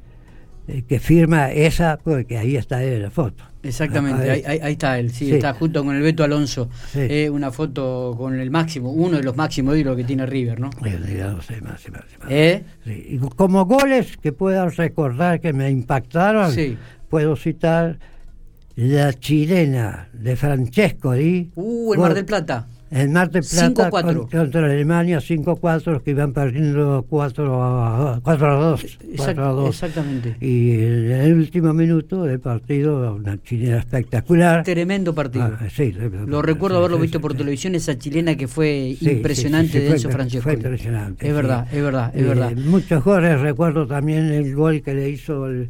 eh, 0.67 0.83
que 0.87 0.99
firma 0.99 1.51
esa, 1.51 1.97
porque 2.03 2.37
ahí 2.37 2.55
está 2.55 2.83
él 2.83 2.93
en 2.93 3.01
la 3.03 3.11
foto. 3.11 3.43
Exactamente, 3.63 4.29
Ah, 4.29 4.33
ahí, 4.33 4.59
ahí- 4.61 4.71
está 4.73 4.99
él, 4.99 5.09
sí, 5.11 5.25
sí. 5.25 5.33
está 5.33 5.53
junto 5.53 5.83
con 5.83 5.95
el 5.95 6.01
Beto 6.03 6.23
Alonso. 6.23 6.69
Sí. 6.91 6.99
Eh, 7.01 7.29
una 7.31 7.51
foto 7.51 8.13
con 8.17 8.39
el 8.39 8.51
máximo, 8.51 8.91
uno 8.91 9.17
de 9.17 9.23
los 9.23 9.35
máximos 9.35 9.75
ídolos 9.75 9.97
que 9.97 10.03
tiene 10.03 10.25
River, 10.27 10.59
¿no? 10.59 10.69
Eh, 10.85 10.99
más 11.33 11.49
más 11.61 11.85
más. 11.87 12.03
¿Eh? 12.29 12.63
Y 12.85 13.17
como 13.17 13.65
goles 13.65 14.17
que 14.17 14.31
puedan 14.33 14.71
recordar 14.71 15.39
que 15.41 15.51
me 15.53 15.69
impactaron, 15.71 16.53
puedo 17.09 17.35
citar 17.35 17.97
la 18.75 19.13
chilena 19.13 20.09
de 20.13 20.35
Francesco 20.35 21.13
Di. 21.13 21.49
Uh, 21.55 21.93
el 21.93 21.99
Mar 21.99 22.13
del 22.13 22.25
Plata. 22.25 22.67
El 22.91 23.09
Mar 23.09 23.31
del 23.31 23.43
Plata 23.43 23.89
5-4. 23.89 24.17
con- 24.19 24.27
contra 24.29 24.65
Alemania 24.65 25.19
5-4, 25.19 26.01
que 26.03 26.11
iban 26.11 26.31
perdiendo 26.33 27.03
4 27.09 27.63
a, 27.63 28.19
4 28.23 28.47
a 28.51 28.55
2. 28.69 28.83
Exact- 28.83 29.15
4 29.17 29.43
a 29.45 29.49
2. 29.51 29.69
exactamente. 29.69 30.35
Y 30.39 30.71
en 30.75 31.11
el 31.11 31.33
último 31.33 31.73
minuto 31.73 32.23
del 32.23 32.39
partido, 32.39 33.15
una 33.15 33.41
chilena 33.41 33.79
espectacular. 33.79 34.63
Tremendo 34.63 35.15
partido. 35.15 35.45
Ah, 35.45 35.67
sí, 35.73 35.93
Lo 36.27 36.41
recuerdo 36.43 36.77
haberlo 36.77 36.97
sí, 36.97 37.01
visto 37.03 37.19
por 37.19 37.33
televisión, 37.33 37.73
esa 37.75 37.97
chilena 37.97 38.35
que 38.35 38.47
fue 38.47 38.95
impresionante 39.01 39.79
de 39.79 39.89
Enzo 39.89 40.09
Francesco. 40.11 40.43
Fue 40.43 40.53
impresionante. 40.53 41.27
Es 41.27 41.33
verdad, 41.33 41.67
es 41.73 41.81
verdad, 41.83 42.11
es 42.15 42.21
Eh, 42.21 42.25
verdad. 42.25 42.51
Muchos 42.55 43.03
goles, 43.03 43.41
recuerdo 43.41 43.87
también 43.87 44.25
el 44.31 44.53
gol 44.55 44.81
que 44.83 44.93
le 44.93 45.09
hizo 45.09 45.47
el, 45.47 45.69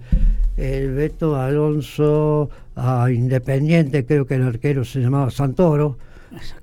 el 0.58 0.92
Beto 0.92 1.38
Alonso 1.38 2.50
a 2.76 3.10
Independiente, 3.10 4.06
creo 4.06 4.28
que 4.28 4.36
el 4.36 4.44
arquero 4.44 4.84
se 4.84 5.00
llamaba 5.00 5.32
Santoro, 5.32 5.98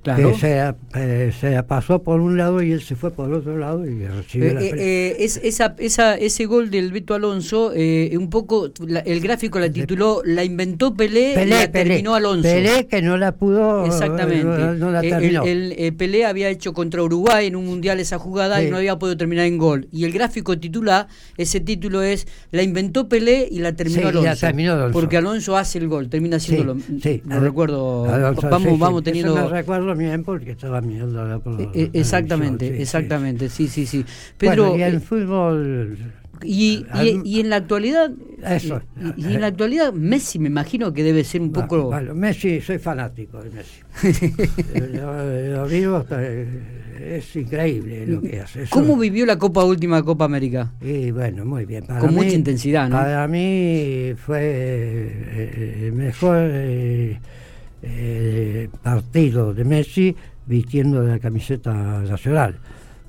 Claro. 0.03 0.31
que 0.31 0.37
se, 0.37 0.73
eh, 0.95 1.31
se 1.39 1.63
pasó 1.63 2.01
por 2.03 2.19
un 2.19 2.37
lado 2.37 2.61
y 2.61 2.71
él 2.71 2.81
se 2.81 2.95
fue 2.95 3.11
por 3.11 3.31
otro 3.31 3.57
lado 3.57 3.85
y 3.85 4.05
recibió 4.05 4.49
Eh, 4.49 4.53
la 4.53 4.61
eh, 4.61 4.71
eh, 4.77 5.15
es, 5.19 5.37
esa, 5.43 5.75
esa, 5.79 6.15
ese 6.15 6.45
gol 6.45 6.69
del 6.69 6.91
Beto 6.91 7.13
Alonso, 7.15 7.71
eh, 7.75 8.15
un 8.17 8.29
poco, 8.29 8.69
la- 8.85 8.99
el 8.99 9.19
gráfico 9.21 9.59
la 9.59 9.69
tituló 9.71 10.21
La 10.25 10.43
inventó 10.43 10.93
Pelé, 10.93 11.31
y 11.31 11.35
Pelé, 11.35 11.49
la 11.59 11.71
terminó 11.71 12.15
Alonso. 12.15 12.43
Pelé 12.43 12.87
que 12.87 13.01
no 13.01 13.17
la 13.17 13.33
pudo, 13.33 13.85
Exactamente. 13.85 14.43
no, 14.45 14.73
no 14.75 14.91
la 14.91 15.01
Eh, 15.03 15.09
terminó. 15.09 15.43
El, 15.43 15.71
el, 15.71 15.75
eh, 15.77 15.91
Pelé 15.91 16.25
había 16.25 16.49
hecho 16.49 16.73
contra 16.73 17.01
Uruguay 17.03 17.47
en 17.47 17.55
un 17.55 17.65
mundial 17.65 17.99
esa 17.99 18.19
jugada 18.19 18.61
y 18.63 18.69
no 18.69 18.77
había 18.77 18.97
podido 18.99 19.17
terminar 19.17 19.45
en 19.45 19.57
gol. 19.57 19.87
Y 19.91 20.03
el 20.05 20.11
gráfico 20.11 20.57
titula, 20.57 21.07
ese 21.37 21.59
título 21.59 22.01
es 22.01 22.27
La 22.51 22.63
inventó 22.63 23.07
Pelé 23.07 23.47
y 23.49 23.59
la 23.59 23.73
terminó 23.73 23.99
Sí, 24.01 24.05
y 24.05 24.09
Alonso. 24.09 24.29
la 24.29 24.35
terminó 24.35 24.73
Alonso. 24.73 24.93
Porque 24.93 25.17
Alonso 25.17 25.57
hace 25.57 25.77
el 25.79 25.87
gol, 25.87 26.09
termina 26.09 26.37
haciéndolo. 26.37 26.77
sí. 27.01 27.21
Lo 27.25 27.39
recuerdo. 27.39 28.05
Alonso, 28.05 28.47
vamos, 28.49 28.77
vamos 28.79 29.03
teniendo. 29.03 29.33
Recuerdo 29.63 29.95
bien 29.95 30.23
porque 30.23 30.51
estaba 30.51 30.81
mirando 30.81 31.25
la 31.27 31.39
por 31.39 31.59
Eh, 31.61 31.69
eh, 31.73 31.89
exactamente, 31.93 32.65
televisión, 32.67 32.81
exactamente, 33.01 33.49
sí, 33.49 33.67
sí, 33.67 33.85
sí. 33.85 34.05
Pedro, 34.37 34.69
Bueno, 34.69 34.77
y 34.77 34.81
el 34.83 34.95
eh, 34.95 34.99
fútbol 34.99 35.97
y, 36.43 36.85
al- 36.91 37.07
y- 37.07 37.21
y 37.23 37.39
en 37.39 37.49
la 37.49 37.55
actualidad, 37.57 38.11
Eso. 38.45 38.81
y, 39.17 39.29
y 39.31 39.35
en 39.35 39.41
la 39.41 39.47
actualidad 39.47 39.93
Messi 39.93 40.39
me 40.39 40.47
imagino 40.49 40.91
que 40.93 41.03
debe 41.03 41.23
ser 41.23 41.41
un 41.41 41.51
poco... 41.51 41.85
bueno, 41.85 42.13
Messi, 42.13 42.59
soy 42.61 42.79
fanático 42.79 43.41
de 43.41 43.49
Messi. 43.51 43.79
lo, 44.93 45.57
lo 45.57 45.67
vivo 45.67 46.05
es 46.99 47.35
increíble 47.35 48.05
lo 48.07 48.21
que 48.21 48.39
hace. 48.41 48.63
Eso- 48.63 48.75
¿Cómo 48.75 48.97
vivió 48.97 49.25
la 49.25 49.37
Copa 49.37 49.63
Última 49.63 50.01
Copa 50.03 50.25
América? 50.25 50.71
Y 50.81 51.11
bueno, 51.11 51.45
muy 51.45 51.65
bien. 51.65 51.85
Para 51.85 51.99
Con 51.99 52.09
mí- 52.11 52.15
mucha 52.17 52.35
intensidad, 52.35 52.89
¿no? 52.89 52.95
Para 52.97 53.27
mí 53.27 54.13
fue 54.17 54.39
eh, 54.41 55.91
mejor 55.93 56.37
eh, 56.39 57.19
eh, 57.83 58.69
partido 58.81 59.53
de 59.53 59.63
Messi 59.65 60.15
vistiendo 60.47 61.03
la 61.03 61.19
camiseta 61.19 61.73
nacional. 62.01 62.55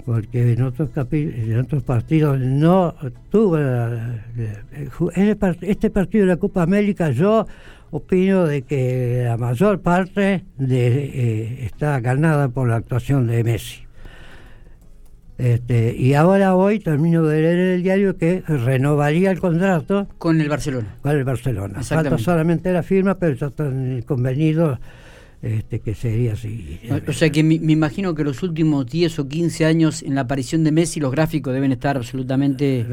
Porque 0.04 0.52
en 0.52 0.60
otros, 0.62 0.90
en 1.12 1.58
partidos 1.82 2.38
no 2.38 2.94
tuvo. 3.30 3.56
part- 5.38 5.62
este 5.62 5.88
partido 5.88 6.26
de 6.26 6.32
la 6.32 6.36
Copa 6.36 6.62
América, 6.62 7.10
yo 7.10 7.46
opino 7.90 8.44
de 8.44 8.62
que 8.62 9.22
la 9.24 9.38
mayor 9.38 9.80
parte 9.80 10.44
de, 10.58 11.04
eh, 11.04 11.64
está 11.64 12.00
ganada 12.00 12.48
por 12.50 12.68
la 12.68 12.76
actuación 12.76 13.26
de 13.26 13.42
Messi. 13.44 13.83
Este, 15.36 15.96
y 15.96 16.14
ahora 16.14 16.54
hoy 16.54 16.78
termino 16.78 17.24
de 17.24 17.42
leer 17.42 17.58
el 17.58 17.82
diario 17.82 18.16
que 18.16 18.42
renovaría 18.46 19.32
el 19.32 19.40
contrato 19.40 20.06
Con 20.18 20.40
el 20.40 20.48
Barcelona. 20.48 20.96
con 21.02 21.16
el 21.16 21.24
Barcelona. 21.24 21.82
Falta 21.82 22.18
solamente 22.18 22.72
la 22.72 22.82
firma, 22.82 23.16
pero 23.16 23.34
ya 23.34 23.46
están 23.48 24.02
convenidos 24.02 24.78
este, 25.42 25.80
que 25.80 25.94
sería 25.94 26.32
así. 26.34 26.80
O 27.06 27.12
sea 27.12 27.30
que 27.30 27.42
me, 27.42 27.58
me 27.58 27.72
imagino 27.72 28.14
que 28.14 28.24
los 28.24 28.42
últimos 28.42 28.86
10 28.86 29.18
o 29.18 29.28
15 29.28 29.66
años 29.66 30.02
en 30.02 30.14
la 30.14 30.22
aparición 30.22 30.64
de 30.64 30.72
Messi 30.72 31.00
los 31.00 31.10
gráficos 31.10 31.52
deben 31.52 31.72
estar 31.72 31.96
absolutamente... 31.96 32.86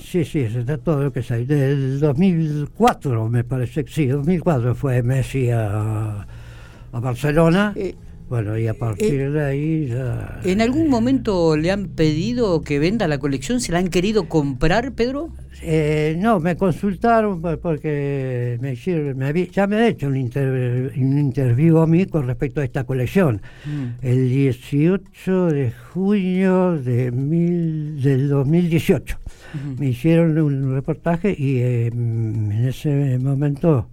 Sí, 0.00 0.24
sí, 0.24 0.40
está 0.40 0.78
todo 0.78 1.02
lo 1.02 1.12
que 1.12 1.22
sé. 1.22 1.44
Del 1.44 2.00
2004, 2.00 3.28
me 3.28 3.44
parece 3.44 3.84
sí, 3.88 4.06
2004 4.06 4.74
fue 4.74 5.02
Messi 5.02 5.50
a, 5.50 6.26
a 6.92 7.00
Barcelona. 7.00 7.74
Eh, 7.76 7.94
bueno, 8.32 8.56
y 8.56 8.66
a 8.66 8.72
partir 8.72 9.30
de 9.30 9.44
ahí 9.44 9.88
ya. 9.88 10.40
¿En 10.42 10.62
algún 10.62 10.88
momento 10.88 11.54
le 11.54 11.70
han 11.70 11.88
pedido 11.88 12.62
que 12.62 12.78
venda 12.78 13.06
la 13.06 13.18
colección? 13.18 13.60
¿Se 13.60 13.72
la 13.72 13.78
han 13.78 13.88
querido 13.88 14.26
comprar, 14.26 14.92
Pedro? 14.92 15.28
Eh, 15.60 16.16
no, 16.18 16.40
me 16.40 16.56
consultaron 16.56 17.42
por- 17.42 17.58
porque 17.60 18.56
me 18.62 18.72
hicieron, 18.72 19.18
me 19.18 19.26
habí- 19.26 19.50
ya 19.50 19.66
me 19.66 19.76
han 19.76 19.82
hecho 19.84 20.06
un, 20.08 20.16
inter- 20.16 20.92
un 20.96 21.18
interview 21.18 21.76
a 21.76 21.86
mí 21.86 22.06
con 22.06 22.26
respecto 22.26 22.62
a 22.62 22.64
esta 22.64 22.84
colección. 22.84 23.42
Mm. 23.66 23.84
El 24.06 24.28
18 24.30 25.46
de 25.48 25.70
junio 25.92 26.78
de 26.78 27.12
mil, 27.12 28.00
del 28.02 28.30
2018 28.30 29.18
Ujú. 29.54 29.76
me 29.78 29.88
hicieron 29.90 30.38
un 30.38 30.72
reportaje 30.74 31.36
y 31.38 31.58
eh, 31.58 31.90
mm, 31.94 32.50
en 32.50 32.64
ese 32.66 33.18
momento 33.18 33.88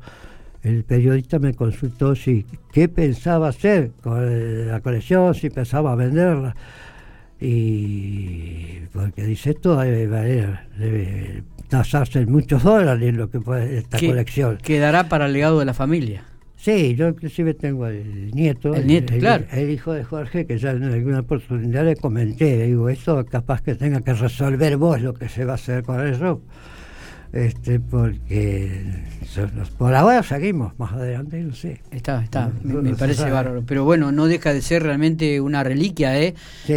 el 0.64 0.84
periodista 0.84 1.40
me 1.40 1.54
consultó 1.54 2.16
si 2.16 2.46
qué 2.72 2.90
pensaba 2.90 3.50
hacer 3.50 3.92
con 4.02 4.68
la 4.68 4.80
colección, 4.82 5.34
si 5.34 5.50
pensaba 5.50 5.96
venderla. 5.96 6.56
Y 7.42 8.82
porque 8.92 9.24
dice 9.24 9.52
esto 9.52 9.78
debe 9.78 10.08
valer, 10.08 10.60
debe 10.78 11.44
tasarse 11.70 12.20
en 12.20 12.32
muchos 12.32 12.64
dólares 12.64 13.14
lo 13.14 13.30
que 13.30 13.40
puede 13.40 13.78
esta 13.78 13.98
colección. 13.98 14.58
Quedará 14.58 15.08
para 15.08 15.28
el 15.28 15.34
legado 15.34 15.60
de 15.60 15.66
la 15.66 15.74
familia. 15.74 16.24
Sí, 16.58 16.94
yo 16.96 17.08
inclusive 17.08 17.54
tengo 17.54 17.88
el 17.88 18.32
nieto, 18.32 18.76
El 18.76 18.86
nieto, 18.86 19.14
claro. 19.18 19.46
el 19.54 19.70
hijo 19.70 19.94
de 19.94 20.04
Jorge, 20.04 20.46
que 20.46 20.58
ya 20.58 20.72
en 20.72 20.84
alguna 20.84 21.20
oportunidad 21.22 21.86
le 21.86 21.96
comenté, 21.96 22.66
digo, 22.66 22.90
esto 22.90 23.26
capaz 23.26 23.62
que 23.62 23.76
tenga 23.76 24.02
que 24.02 24.14
resolver 24.14 24.76
vos 24.76 25.02
lo 25.02 25.14
que 25.14 25.30
se 25.30 25.46
va 25.46 25.54
a 25.54 25.56
hacer 25.56 25.84
con 25.84 26.06
eso. 26.06 26.42
Este, 27.32 27.80
porque 27.80 28.82
por 29.78 29.94
ahora 29.94 30.24
seguimos, 30.24 30.78
más 30.80 30.94
adelante 30.94 31.40
no 31.42 31.54
sé. 31.54 31.82
Está, 31.92 32.24
está, 32.24 32.52
me, 32.64 32.96
parece 32.96 33.30
bárbaro. 33.30 33.64
Pero 33.66 33.84
bueno, 33.84 34.12
no 34.12 34.26
deja 34.26 34.54
de 34.54 34.62
ser 34.62 34.84
realmente 34.84 35.40
una 35.40 35.64
reliquia, 35.64 36.20
¿eh? 36.20 36.34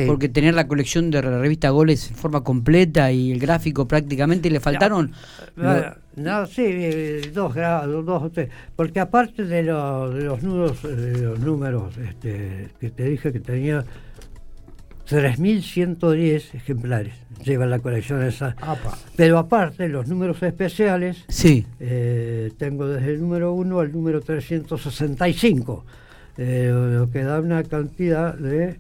Porque 0.07 0.29
tener 0.29 0.55
la 0.55 0.69
colección 0.69 1.11
de 1.11 1.23
la 1.23 1.39
revista 1.39 1.71
Goles 1.71 2.11
en 2.11 2.17
forma 2.17 2.45
completa 2.45 3.11
y 3.13 3.33
el 3.33 3.39
gráfico 3.39 3.89
prácticamente 3.89 4.51
le 4.51 4.61
faltaron. 4.61 5.13
No, 6.15 6.45
sí, 6.45 6.63
eh, 6.67 7.31
dos 7.33 7.55
grados, 7.55 8.05
dos 8.05 8.23
o 8.23 8.31
tres. 8.31 8.51
Porque 8.77 9.01
aparte 9.01 9.45
de, 9.45 9.63
de 9.63 10.25
los 10.25 10.43
nudos, 10.43 10.83
de 10.83 11.23
los 11.23 11.39
números 11.41 11.97
este, 11.97 12.69
que 12.79 12.91
te 12.91 13.05
dije 13.05 13.33
que 13.33 13.41
tenía 13.41 13.83
3.110 15.09 16.55
ejemplares 16.55 17.15
lleva 17.45 17.67
la 17.67 17.81
colección 17.81 18.23
esa. 18.23 18.57
Pero 19.17 19.39
aparte, 19.39 19.89
los 19.89 20.07
números 20.09 20.43
especiales, 20.43 21.25
sí. 21.29 21.67
Eh, 21.81 22.53
tengo 22.59 22.87
desde 22.87 23.13
el 23.13 23.21
número 23.21 23.53
1 23.53 23.81
al 23.81 23.93
número 23.93 24.21
365, 24.21 25.85
eh, 26.39 26.71
lo 26.73 27.11
que 27.11 27.23
da 27.23 27.41
una 27.41 27.63
cantidad 27.65 28.35
de 28.35 28.79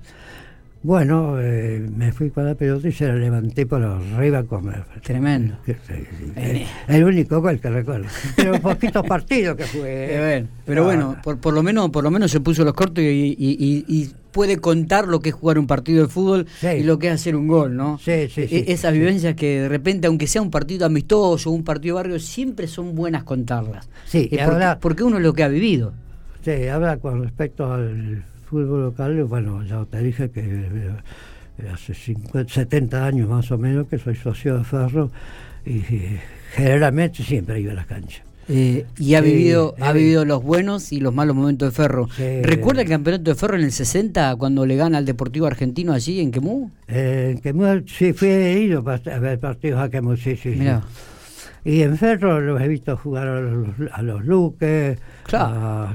Bueno, 0.83 1.39
eh, 1.39 1.87
me 1.95 2.11
fui 2.11 2.31
con 2.31 2.45
la 2.45 2.55
pelota 2.55 2.87
y 2.87 2.91
se 2.91 3.07
la 3.07 3.15
levanté 3.15 3.67
por 3.67 3.83
arriba 3.83 4.43
como... 4.43 4.71
Tremendo. 5.03 5.55
Eh. 5.67 6.65
el, 6.87 7.03
único 7.03 7.39
gol 7.39 7.59
que 7.59 7.69
recuerdo. 7.69 8.07
Pero 8.35 8.59
poquitos 8.59 9.05
partidos 9.05 9.57
que 9.57 9.67
jugué. 9.67 10.47
pero 10.65 10.83
bueno, 10.83 11.17
por, 11.23 11.37
por, 11.37 11.53
lo 11.53 11.61
menos 11.61 11.91
por 11.91 12.03
lo 12.03 12.09
menos 12.09 12.31
se 12.31 12.39
puso 12.39 12.63
los 12.63 12.73
cortos 12.73 13.03
y, 13.03 14.11
puede 14.31 14.57
contar 14.59 15.09
lo 15.09 15.19
que 15.19 15.29
es 15.29 15.35
jugar 15.35 15.59
un 15.59 15.67
partido 15.67 16.03
de 16.03 16.07
fútbol 16.07 16.47
y 16.63 16.83
lo 16.83 16.97
que 16.97 17.07
es 17.07 17.13
hacer 17.13 17.35
un 17.35 17.49
gol, 17.49 17.75
¿no? 17.75 17.97
Sí, 17.97 18.29
sí, 18.29 18.47
sí. 18.47 18.63
E, 18.65 18.71
esas 18.71 18.93
vivencias 18.93 19.35
que 19.35 19.63
de 19.63 19.67
repente, 19.67 20.07
aunque 20.07 20.25
sea 20.25 20.41
un 20.41 20.49
partido 20.49 20.85
amistoso 20.85 21.49
o 21.49 21.53
un 21.53 21.65
partido 21.65 21.97
de 21.97 22.01
barrio, 22.01 22.19
siempre 22.19 22.67
son 22.67 22.95
buenas 22.95 23.25
contarlas. 23.25 23.89
Sí, 24.05 24.29
y 24.31 24.37
porque 24.79 25.03
uno 25.03 25.17
es 25.17 25.23
lo 25.23 25.33
que 25.33 25.43
ha 25.43 25.49
vivido. 25.49 25.91
Sí, 26.45 26.65
habla 26.69 26.95
con 26.97 27.21
respecto 27.23 27.71
al 27.71 28.23
fútbol 28.51 28.81
local, 28.81 29.23
bueno, 29.23 29.63
ya 29.63 29.85
te 29.85 30.03
dije 30.03 30.29
que 30.29 30.41
eh, 30.41 31.69
hace 31.73 31.93
50, 31.93 32.53
70 32.53 33.05
años 33.05 33.29
más 33.29 33.49
o 33.49 33.57
menos 33.57 33.87
que 33.87 33.97
soy 33.97 34.15
socio 34.15 34.57
de 34.57 34.65
Ferro 34.65 35.09
y, 35.65 35.81
generalmente 36.53 37.23
siempre 37.23 37.61
iba 37.61 37.71
a 37.71 37.75
las 37.75 37.85
canchas. 37.85 38.23
Eh, 38.49 38.85
y 38.99 39.15
ha 39.15 39.21
vivido 39.21 39.75
ha 39.79 39.93
vivido 39.93 40.25
los 40.25 40.43
buenos 40.43 40.91
y 40.91 40.99
los 40.99 41.13
malos 41.13 41.33
momentos 41.33 41.69
de 41.69 41.71
Ferro. 41.71 42.09
¿Recuerda 42.41 42.81
el 42.81 42.89
campeonato 42.89 43.31
de 43.31 43.35
Ferro 43.35 43.55
en 43.55 43.63
el 43.63 43.71
60 43.71 44.35
cuando 44.35 44.65
le 44.65 44.75
gana 44.75 44.97
al 44.97 45.05
Deportivo 45.05 45.45
Argentino 45.45 45.93
allí 45.93 46.19
en 46.19 46.31
Quemú? 46.31 46.69
Eh, 46.89 47.29
en 47.31 47.39
Quemú 47.39 47.83
sí, 47.87 48.11
fui 48.11 48.27
ido 48.27 48.83
a 48.85 49.19
ver 49.19 49.39
partidos 49.39 49.79
a 49.79 49.89
Quemú, 49.89 50.17
sí, 50.17 50.35
sí. 50.35 50.59
Y 51.63 51.81
en 51.81 51.97
Ferro 51.97 52.41
los 52.41 52.59
he 52.61 52.67
visto 52.67 52.97
jugar 52.97 53.27
a 53.27 53.39
los, 53.39 53.67
a 53.91 54.01
los 54.01 54.25
Luques, 54.25 54.99
claro. 55.23 55.93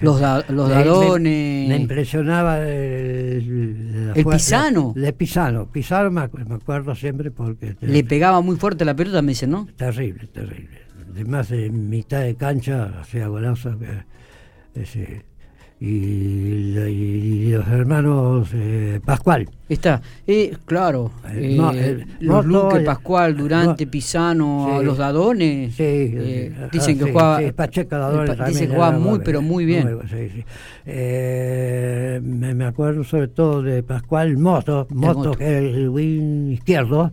los, 0.00 0.20
los 0.50 0.68
Dadones. 0.68 1.68
Me, 1.68 1.76
impresionaba 1.76 2.60
el, 2.60 4.12
el 4.14 4.24
Pisano. 4.24 4.92
De 4.94 5.12
Pisano. 5.12 5.70
Pisano 5.70 6.10
me, 6.10 6.22
acuerdo 6.54 6.94
siempre 6.94 7.30
porque... 7.30 7.76
Le 7.80 8.04
pegaba 8.04 8.40
muy 8.40 8.56
fuerte 8.56 8.84
la 8.84 8.94
pelota, 8.94 9.22
me 9.22 9.32
dicen, 9.32 9.50
¿no? 9.50 9.66
Terrible, 9.76 10.26
terrible. 10.28 10.82
Además 11.10 11.48
de 11.48 11.70
mitad 11.70 12.20
de 12.20 12.34
cancha, 12.34 12.92
hacía 13.00 13.26
golazo. 13.28 13.76
Ese, 14.74 15.24
y, 15.80 17.50
los 17.50 17.66
hermanos 17.68 18.48
eh, 18.52 19.00
Pascual. 19.04 19.48
Está, 19.68 20.00
eh, 20.26 20.56
claro, 20.64 21.10
eh, 21.34 22.06
los 22.20 22.46
Luque, 22.46 22.80
Pascual, 22.80 23.36
Durante, 23.36 23.86
Pisano, 23.86 24.82
los 24.82 24.96
Dadones. 24.96 25.74
Sí, 25.74 26.14
dicen 26.72 26.98
que 26.98 27.12
juega. 27.12 27.38
Dice 27.38 27.86
que 27.86 28.74
juega 28.74 28.92
muy, 28.92 29.18
pero 29.18 29.42
muy 29.42 29.66
bien. 29.66 29.98
me, 30.86 32.54
me, 32.54 32.64
acuerdo 32.64 33.04
sobre 33.04 33.28
todo 33.28 33.62
de 33.62 33.82
Pascual 33.82 34.38
Moto, 34.38 34.86
Moto, 34.90 35.32
que 35.32 35.44
era 35.44 35.58
el 35.58 35.90
wing 35.90 36.52
izquierdo, 36.52 37.12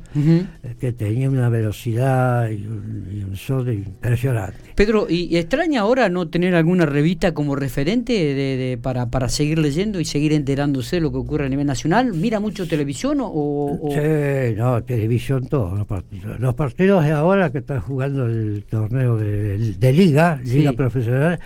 que 0.80 0.94
tenía 0.94 1.30
una 1.30 1.50
velocidad 1.50 2.50
y 2.50 2.65
un, 2.65 3.36
y 3.68 3.72
impresionante. 3.74 4.58
Pedro, 4.76 5.08
¿y 5.10 5.36
extraña 5.38 5.82
ahora 5.82 6.10
no 6.10 6.30
tener 6.30 6.56
alguna 6.56 6.86
revista 6.86 7.34
como 7.34 7.56
referente 7.56 8.13
de, 8.13 8.78
para, 8.82 9.10
para 9.10 9.30
seguir 9.30 9.60
leyendo 9.60 10.00
y 10.00 10.06
seguir 10.06 10.34
enterándose 10.34 10.98
de 10.98 11.02
lo 11.02 11.12
que 11.12 11.18
ocurre 11.18 11.46
a 11.46 11.50
nivel 11.50 11.65
nacional? 11.65 12.13
¿Mira 12.13 12.39
mucho 12.46 12.68
televisión 12.68 13.18
o...? 13.22 13.90
Sí, 13.90 14.56
no, 14.56 14.84
televisión 14.84 15.48
los 15.78 15.88
partidos. 15.88 16.40
Los 16.40 16.54
partidos 16.54 17.04
de 17.04 17.12
ahora 17.12 17.52
que 17.52 17.58
están 17.58 17.82
jugando 17.82 18.28
el 18.28 18.64
torneo 18.70 19.18
de, 19.18 19.94
liga, 19.94 20.40
liga 20.44 20.74
profesional, 20.74 21.40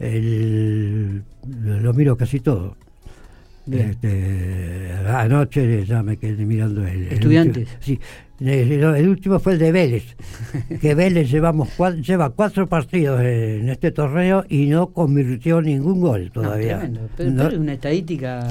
lo 0.00 1.94
miro 1.94 2.16
casi 2.16 2.40
todo. 2.40 2.76
Este, 3.72 4.92
anoche 5.06 5.84
ya 5.84 6.02
me 6.02 6.16
quedé 6.16 6.44
mirando 6.44 6.86
el... 6.86 7.08
¿Estudiantes? 7.08 7.68
sí, 7.80 7.98
el, 8.40 9.08
último 9.08 9.38
fue 9.38 9.52
el 9.52 9.58
de 9.58 9.70
Vélez, 9.70 10.16
que 10.80 10.94
Vélez 10.94 11.30
llevamos 11.30 11.68
lleva 12.00 12.30
cuatro 12.30 12.66
partidos 12.66 13.20
en 13.20 13.68
este 13.68 13.90
torneo 13.92 14.44
y 14.48 14.66
no 14.66 14.88
convirtió 14.88 15.60
ningún 15.60 16.00
gol 16.00 16.30
todavía. 16.32 16.90
pero, 17.16 17.48
es 17.48 17.54
una 17.54 17.74
estadística. 17.74 18.46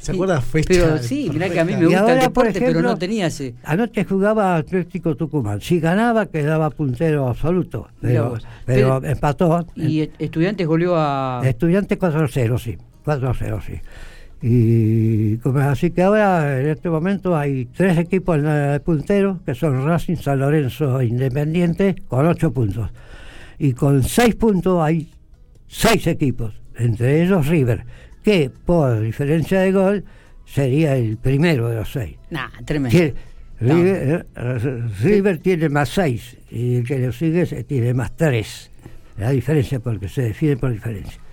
¿Se 0.00 0.12
acuerda 0.12 0.40
fecha? 0.40 0.66
Pero 0.68 0.98
sí, 0.98 1.30
mirá 1.32 1.48
que 1.48 1.60
a 1.60 1.64
mí 1.64 1.76
me 1.76 1.86
gusta 1.86 2.14
el 2.14 2.20
deporte, 2.20 2.60
pero 2.60 2.82
no 2.82 2.98
tenía 2.98 3.28
ese. 3.28 3.54
Anoche 3.62 4.04
jugaba 4.04 4.56
Atlético 4.56 5.14
Tucumán. 5.14 5.60
Si 5.60 5.78
ganaba, 5.78 6.26
quedaba 6.26 6.70
puntero 6.70 7.28
absoluto, 7.28 7.88
pero, 8.00 8.36
pero, 8.64 9.04
empató. 9.04 9.64
¿Y 9.76 10.10
Estudiantes 10.18 10.66
goleó 10.66 10.96
a.? 10.96 11.40
Estudiantes 11.44 11.98
4-0, 11.98 12.58
sí. 12.58 12.76
4-0, 13.04 13.62
sí. 13.64 13.74
Y 14.46 15.40
así 15.58 15.90
que 15.90 16.02
ahora 16.02 16.60
en 16.60 16.66
este 16.66 16.90
momento 16.90 17.34
hay 17.34 17.64
tres 17.64 17.96
equipos 17.96 18.38
en 18.38 18.46
el 18.46 18.80
puntero, 18.82 19.40
que 19.46 19.54
son 19.54 19.86
Racing, 19.86 20.16
San 20.16 20.40
Lorenzo 20.40 21.00
e 21.00 21.06
Independiente, 21.06 21.96
con 22.08 22.26
ocho 22.26 22.52
puntos. 22.52 22.90
Y 23.58 23.72
con 23.72 24.02
seis 24.02 24.34
puntos 24.34 24.82
hay 24.82 25.10
seis 25.66 26.06
equipos, 26.06 26.52
entre 26.76 27.22
ellos 27.22 27.46
River, 27.46 27.86
que 28.22 28.50
por 28.50 29.00
diferencia 29.00 29.60
de 29.60 29.72
gol 29.72 30.04
sería 30.44 30.94
el 30.94 31.16
primero 31.16 31.70
de 31.70 31.76
los 31.76 31.90
seis. 31.90 32.18
Nah, 32.28 32.50
tremendo. 32.66 33.14
River, 33.60 34.26
eh, 34.36 34.82
River, 35.00 35.38
tiene 35.38 35.70
más 35.70 35.88
seis 35.88 36.36
y 36.50 36.76
el 36.76 36.84
que 36.84 36.98
lo 36.98 37.12
sigue 37.12 37.46
tiene 37.64 37.94
más 37.94 38.14
tres. 38.14 38.70
La 39.16 39.30
diferencia 39.30 39.80
porque 39.80 40.06
se 40.06 40.20
define 40.20 40.58
por 40.58 40.70
diferencia. 40.70 41.23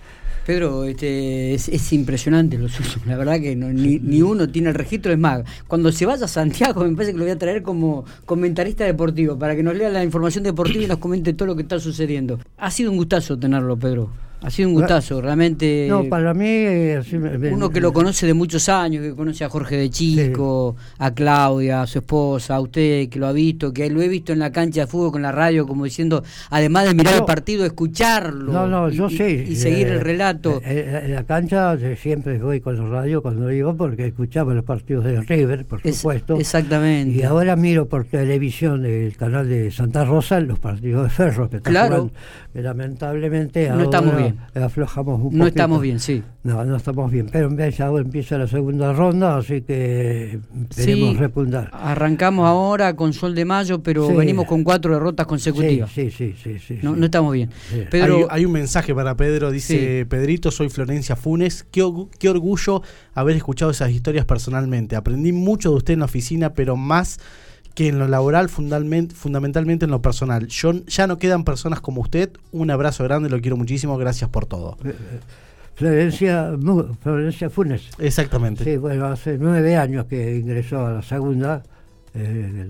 Pedro, 0.46 0.84
este, 0.84 1.54
es, 1.54 1.92
impresionante 1.92 2.58
los 2.58 2.78
usos, 2.78 3.06
la 3.06 3.16
verdad 3.16 3.40
que 3.40 3.54
ni, 3.54 4.22
uno 4.22 4.48
tiene 4.48 4.70
el 4.70 4.74
registro, 4.74 5.12
es 5.12 5.18
más, 5.18 5.42
cuando 5.68 5.92
se 5.92 6.04
vaya 6.04 6.24
a 6.24 6.28
Santiago 6.28 6.84
me 6.84 6.94
parece 6.94 7.12
que 7.12 7.18
lo 7.18 7.24
voy 7.24 7.32
a 7.32 7.38
traer 7.38 7.62
como 7.62 8.04
comentarista 8.26 8.84
deportivo, 8.84 9.38
para 9.38 9.54
que 9.54 9.62
nos 9.62 9.76
lea 9.76 9.88
la 9.88 10.02
información 10.02 10.44
deportiva 10.44 10.84
y 10.84 10.88
nos 10.88 10.98
comente 10.98 11.32
todo 11.32 11.46
lo 11.46 11.56
que 11.56 11.62
está 11.62 11.78
sucediendo. 11.78 12.40
Ha 12.58 12.70
sido 12.70 12.90
un 12.90 12.96
gustazo 12.96 13.38
tenerlo, 13.38 13.76
Pedro. 13.76 14.10
Ha 14.44 14.50
sido 14.50 14.68
un 14.70 14.74
gustazo, 14.74 15.20
realmente. 15.20 15.86
No, 15.88 16.04
para 16.04 16.34
mí. 16.34 16.44
eh, 16.48 17.00
me- 17.38 17.50
Uno 17.52 17.70
que 17.70 17.80
lo 17.80 17.92
conoce 17.92 18.26
de 18.26 18.34
muchos 18.34 18.68
años, 18.68 19.02
que 19.02 19.14
conoce 19.14 19.44
a 19.44 19.48
Jorge 19.48 19.76
de 19.76 19.88
Chico, 19.90 20.74
a 20.98 21.12
Claudia, 21.12 21.82
a 21.82 21.86
su 21.86 21.98
esposa, 21.98 22.56
a 22.56 22.60
usted, 22.60 23.08
que 23.08 23.18
lo 23.18 23.26
ha 23.28 23.32
visto, 23.32 23.72
que 23.72 23.88
lo 23.88 24.02
he 24.02 24.08
visto 24.08 24.32
en 24.32 24.40
la 24.40 24.50
cancha 24.50 24.82
de 24.82 24.86
fútbol 24.88 25.12
con 25.12 25.22
la 25.22 25.30
radio, 25.32 25.66
como 25.66 25.84
diciendo, 25.84 26.24
además 26.50 26.86
de 26.86 26.94
mirar 26.94 27.14
No. 27.14 27.20
el 27.20 27.24
partido, 27.24 27.64
escucharlo. 27.64 28.52
No, 28.52 28.66
no, 28.66 28.88
yo 28.90 29.08
y- 29.08 29.16
sí. 29.16 29.44
Y, 29.52 29.56
seguir 29.56 29.86
eh, 29.88 29.92
el 29.94 30.00
relato. 30.00 30.56
eh, 30.58 30.62
eh, 30.66 31.00
En 31.04 31.14
la 31.14 31.24
cancha 31.24 31.74
eh, 31.74 31.96
siempre 31.96 32.38
voy 32.38 32.60
con 32.60 32.76
la 32.76 32.84
radio 32.88 33.22
cuando 33.22 33.50
iba 33.52 33.72
porque 33.74 34.06
escuchaba 34.06 34.54
los 34.54 34.64
partidos 34.64 35.04
de 35.04 35.20
River, 35.22 35.64
por 35.66 35.80
Es- 35.84 35.96
supuesto. 35.98 36.36
exactamente. 36.36 37.16
Y 37.18 37.22
ahora 37.22 37.54
miro 37.56 37.86
por 37.86 38.04
televisión 38.06 38.84
el 38.86 39.16
canal 39.16 39.48
de 39.48 39.70
Santa 39.70 40.04
Rosa 40.04 40.40
los 40.40 40.58
partidos 40.58 41.04
de 41.04 41.10
Ferro 41.10 41.48
que 41.48 41.60
Claro. 41.60 41.94
jugando. 41.94 42.12
Que 42.52 42.62
lamentablemente 42.62 43.66
No 43.68 43.74
ahora 43.74 43.84
estamos 43.84 44.16
bien. 44.16 44.31
Aflojamos 44.54 45.16
un 45.18 45.24
no 45.24 45.30
poquito. 45.30 45.46
estamos 45.46 45.80
bien, 45.82 46.00
sí. 46.00 46.22
No, 46.44 46.64
no 46.64 46.76
estamos 46.76 47.10
bien. 47.10 47.28
Pero 47.30 47.48
en 47.48 47.56
vez 47.56 47.80
ahora 47.80 48.02
empieza 48.02 48.36
la 48.38 48.46
segunda 48.46 48.92
ronda, 48.92 49.36
así 49.36 49.62
que 49.62 50.40
esperemos 50.70 51.12
Sí. 51.12 51.16
repuntar. 51.18 51.70
Arrancamos 51.72 52.46
ahora 52.46 52.94
con 52.96 53.12
Sol 53.12 53.34
de 53.34 53.44
Mayo, 53.44 53.82
pero 53.82 54.08
Sí. 54.08 54.14
venimos 54.14 54.46
con 54.46 54.64
cuatro 54.64 54.92
derrotas 54.94 55.26
consecutivas. 55.26 55.90
Sí, 55.92 56.10
sí, 56.10 56.34
sí, 56.42 56.58
sí. 56.58 56.78
No, 56.82 56.94
sí. 56.94 56.98
no 57.00 57.04
estamos 57.04 57.32
bien. 57.32 57.50
Sí. 57.70 57.82
Pedro, 57.90 58.16
hay, 58.16 58.40
hay 58.40 58.44
un 58.44 58.52
mensaje 58.52 58.94
para 58.94 59.16
Pedro, 59.16 59.50
dice 59.50 60.04
Pedrito, 60.06 60.50
soy 60.50 60.68
Florencia 60.68 61.16
Funes, 61.16 61.64
qué, 61.70 61.82
qué 62.18 62.28
orgullo 62.28 62.82
haber 63.14 63.36
escuchado 63.36 63.70
esas 63.70 63.90
historias 63.90 64.24
personalmente. 64.24 64.96
Aprendí 64.96 65.32
mucho 65.32 65.70
de 65.70 65.76
usted 65.76 65.92
en 65.94 66.00
la 66.00 66.06
oficina, 66.06 66.54
pero 66.54 66.76
más 66.76 67.18
que 67.74 67.88
en 67.88 67.98
lo 67.98 68.08
laboral, 68.08 68.48
fundamentalmente 68.48 69.84
en 69.84 69.90
lo 69.90 70.02
personal. 70.02 70.46
Yo, 70.46 70.72
ya 70.86 71.06
no 71.06 71.18
quedan 71.18 71.44
personas 71.44 71.80
como 71.80 72.00
usted. 72.02 72.30
Un 72.52 72.70
abrazo 72.70 73.04
grande, 73.04 73.30
lo 73.30 73.40
quiero 73.40 73.56
muchísimo, 73.56 73.96
gracias 73.96 74.30
por 74.30 74.46
todo. 74.46 74.76
Eh, 74.84 74.90
eh, 74.90 75.20
Florencia, 75.74 76.52
Florencia 77.00 77.50
Funes. 77.50 77.88
Exactamente. 77.98 78.64
Sí, 78.64 78.76
bueno, 78.76 79.06
hace 79.06 79.38
nueve 79.38 79.76
años 79.76 80.04
que 80.06 80.36
ingresó 80.36 80.86
a 80.86 80.92
la 80.92 81.02
segunda, 81.02 81.62
eh, 82.14 82.68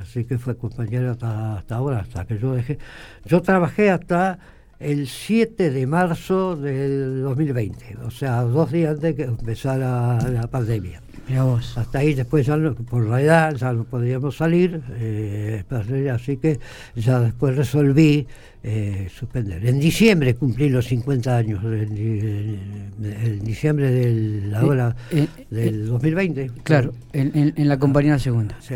así 0.00 0.24
que 0.24 0.38
fue 0.38 0.56
compañero 0.56 1.10
hasta, 1.10 1.58
hasta 1.58 1.76
ahora, 1.76 1.98
hasta 1.98 2.24
que 2.26 2.38
yo 2.38 2.54
dejé. 2.54 2.78
Yo 3.24 3.42
trabajé 3.42 3.90
hasta 3.90 4.38
el 4.80 5.06
7 5.08 5.70
de 5.70 5.86
marzo 5.86 6.54
del 6.56 7.22
2020, 7.22 7.96
o 8.04 8.10
sea, 8.10 8.42
dos 8.42 8.70
días 8.70 8.94
antes 8.94 9.14
que 9.14 9.24
empezara 9.24 10.18
la 10.30 10.46
pandemia. 10.46 11.02
Vos. 11.42 11.76
Hasta 11.76 11.98
ahí 11.98 12.14
después 12.14 12.46
ya 12.46 12.56
no- 12.56 12.74
por 12.74 13.04
la 13.06 13.20
edad 13.20 13.54
ya 13.54 13.72
no 13.74 13.84
podíamos 13.84 14.36
salir, 14.38 14.80
eh, 14.98 15.62
así 16.10 16.38
que 16.38 16.58
ya 16.96 17.20
después 17.20 17.54
resolví 17.54 18.26
eh, 18.62 19.08
suspender. 19.14 19.64
En 19.66 19.78
diciembre 19.78 20.34
cumplí 20.34 20.68
los 20.68 20.86
50 20.86 21.36
años, 21.36 21.62
en, 21.64 21.96
en- 21.96 23.04
en 23.04 23.44
diciembre 23.44 23.90
del, 23.90 24.52
ahora, 24.54 24.96
Eh, 25.10 25.26
eh, 25.36 25.46
del 25.50 25.86
2020. 25.86 26.50
Claro, 26.64 26.92
en, 27.12 27.30
en- 27.34 27.54
en 27.56 27.68
la 27.68 27.78
compañía 27.78 28.18
segunda. 28.18 28.56
Sí. 28.60 28.74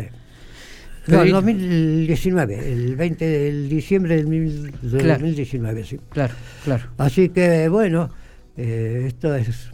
No, 1.07 1.15
el 1.15 1.31
Pedrito. 1.31 1.35
2019, 1.41 2.71
el 2.73 2.95
20 2.95 3.25
de 3.25 3.51
diciembre 3.67 4.15
del, 4.15 4.27
mil- 4.27 4.71
del 4.81 5.01
Claro. 5.01 5.19
2019, 5.19 5.83
sí. 5.83 5.99
Claro, 6.09 6.33
claro. 6.63 6.83
Así 6.97 7.29
que 7.29 7.67
bueno, 7.69 8.09
eh, 8.55 9.03
esto 9.07 9.35
es 9.35 9.69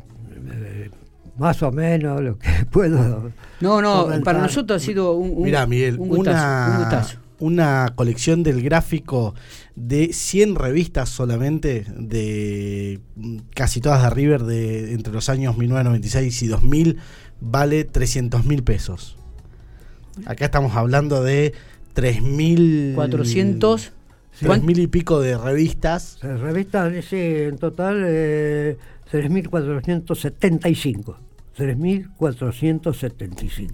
eh, 0.52 0.90
más 1.38 1.62
o 1.62 1.72
menos 1.72 2.22
lo 2.22 2.38
que 2.40 2.48
puedo. 2.72 3.32
No, 3.62 3.82
no, 3.82 4.04
comentar. 4.04 4.24
para 4.24 4.42
nosotros 4.42 4.82
ha 4.82 4.86
sido 4.86 5.14
un, 5.14 5.32
un, 5.38 5.44
Mira, 5.44 5.66
Miguel, 5.68 6.00
un 6.00 6.08
gustazo, 6.10 6.38
un 6.72 6.76
una, 6.76 6.80
gustazo. 6.80 7.18
una 7.40 7.94
colección 7.96 8.42
del 8.42 8.64
gráfico 8.64 9.36
de 9.76 10.12
100 10.12 10.56
revistas 10.56 11.10
solamente, 11.10 11.86
de 11.96 13.00
casi 13.56 13.82
todas 13.82 14.02
de 14.02 14.10
River, 14.10 14.44
de 14.44 14.94
entre 14.94 15.14
los 15.14 15.30
años 15.30 15.56
1996 15.58 16.42
y 16.42 16.48
2000, 16.48 16.98
vale 17.40 17.84
300 17.86 18.46
mil 18.46 18.64
pesos. 18.64 19.16
Acá 20.26 20.46
estamos 20.46 20.76
hablando 20.76 21.22
de 21.24 21.54
3.000... 21.96 22.96
400. 22.96 23.92
tres 24.40 24.64
mil 24.64 24.80
y 24.80 24.88
pico 24.88 25.20
de 25.20 25.38
revistas. 25.38 26.18
La 26.22 26.38
revista 26.38 26.88
dice 26.90 27.48
en 27.48 27.58
total 27.58 28.02
eh, 28.06 28.78
3.475. 29.12 31.16
3.475. 31.58 33.72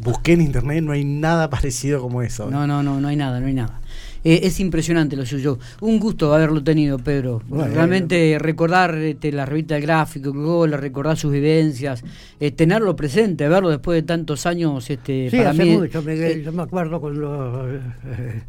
Busqué 0.00 0.34
en 0.34 0.42
internet, 0.42 0.84
no 0.84 0.92
hay 0.92 1.04
nada 1.04 1.50
parecido 1.50 2.00
como 2.00 2.22
eso. 2.22 2.48
No, 2.50 2.68
no, 2.68 2.84
no, 2.84 3.00
no 3.00 3.08
hay 3.08 3.16
nada, 3.16 3.40
no 3.40 3.48
hay 3.48 3.54
nada. 3.54 3.80
Eh, 4.24 4.40
es 4.42 4.58
impresionante 4.60 5.16
lo 5.16 5.24
suyo. 5.24 5.58
Un 5.80 5.98
gusto 5.98 6.34
haberlo 6.34 6.62
tenido, 6.62 6.98
Pedro. 6.98 7.40
Bueno, 7.48 7.72
Realmente 7.74 8.36
recordar 8.38 8.94
este, 8.96 9.30
la 9.32 9.46
revista 9.46 9.74
del 9.74 9.82
gráfico, 9.84 10.32
Google, 10.32 10.76
recordar 10.76 11.16
sus 11.16 11.32
vivencias, 11.32 12.02
eh, 12.40 12.50
tenerlo 12.50 12.96
presente, 12.96 13.48
verlo 13.48 13.70
después 13.70 13.96
de 13.96 14.02
tantos 14.02 14.44
años, 14.46 14.88
este, 14.90 15.30
Sí, 15.30 15.36
para 15.36 15.50
hace 15.50 15.64
mí. 15.64 15.76
mucho, 15.76 16.02
Miguel. 16.02 16.40
eh, 16.40 16.42
Yo 16.44 16.52
me 16.52 16.62
acuerdo 16.62 17.00
cuando. 17.00 17.68
eh, 17.70 18.42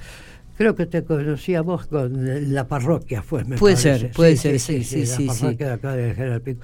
creo 0.58 0.76
que 0.76 0.86
te 0.88 1.04
conocía 1.04 1.62
vos 1.62 1.86
con 1.88 2.54
la 2.54 2.68
parroquia, 2.68 3.22
fue. 3.22 3.46
me 3.46 3.56
Puede 3.58 3.76
parece. 3.76 4.00
ser, 4.00 4.12
puede 4.12 4.36
ser, 4.38 4.60
sí, 4.60 4.84
sí, 4.84 5.02
La 5.02 5.06
sí, 5.06 5.30
sí. 5.30 5.40
parroquia 5.42 5.68
de 5.68 5.74
acá 5.74 5.94
de 5.96 6.14
General 6.16 6.42
Pico. 6.42 6.62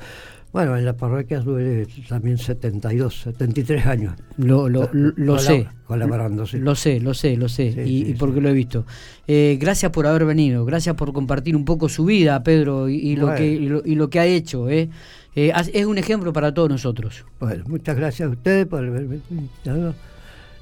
Bueno, 0.56 0.78
en 0.78 0.86
la 0.86 0.96
parroquia 0.96 1.39
estuve 1.39 1.86
también 2.08 2.38
72, 2.38 3.24
73 3.24 3.86
años. 3.88 4.13
lo 4.38 4.70
lo, 4.70 4.89
lo, 4.94 5.12
lo 5.18 5.38
sé. 5.38 5.68
Colaborando, 5.86 6.48
sí. 6.48 6.60
Lo 6.60 6.76
sé, 6.76 7.02
lo 7.02 7.13
sé, 7.13 7.36
lo 7.36 7.50
sé, 7.50 7.74
Sí, 7.74 7.80
y, 7.82 8.06
sí, 8.06 8.12
y 8.12 8.13
porque 8.13 8.39
lo 8.39 8.48
he 8.48 8.54
visto. 8.54 8.86
Eh, 9.28 9.58
gracias 9.60 9.91
por 9.91 10.08
haber 10.08 10.24
venido, 10.24 10.63
gracias 10.63 10.96
por 10.96 11.12
compartir 11.12 11.58
un 11.58 11.65
poco 11.65 11.89
su 11.89 12.06
vida, 12.06 12.41
Pedro, 12.41 12.88
y, 12.88 12.96
y 12.96 13.18
lo, 13.18 13.36
que, 13.36 13.46
y, 13.46 13.68
lo, 13.68 13.82
y 13.84 13.96
lo 13.96 14.10
que 14.10 14.22
ha 14.22 14.26
hecho. 14.28 14.70
¿eh? 14.70 14.89
Eh, 15.36 15.52
es 15.74 15.86
un 15.86 15.98
ejemplo 15.98 16.32
para 16.32 16.54
todos 16.54 16.70
nosotros. 16.70 17.26
Bueno, 17.38 17.65
muchas 17.68 17.98
gracias 17.98 18.30
a 18.30 18.32
ustedes 18.32 18.65
por 18.65 18.80
haberme 18.80 19.20
invitado 19.30 19.94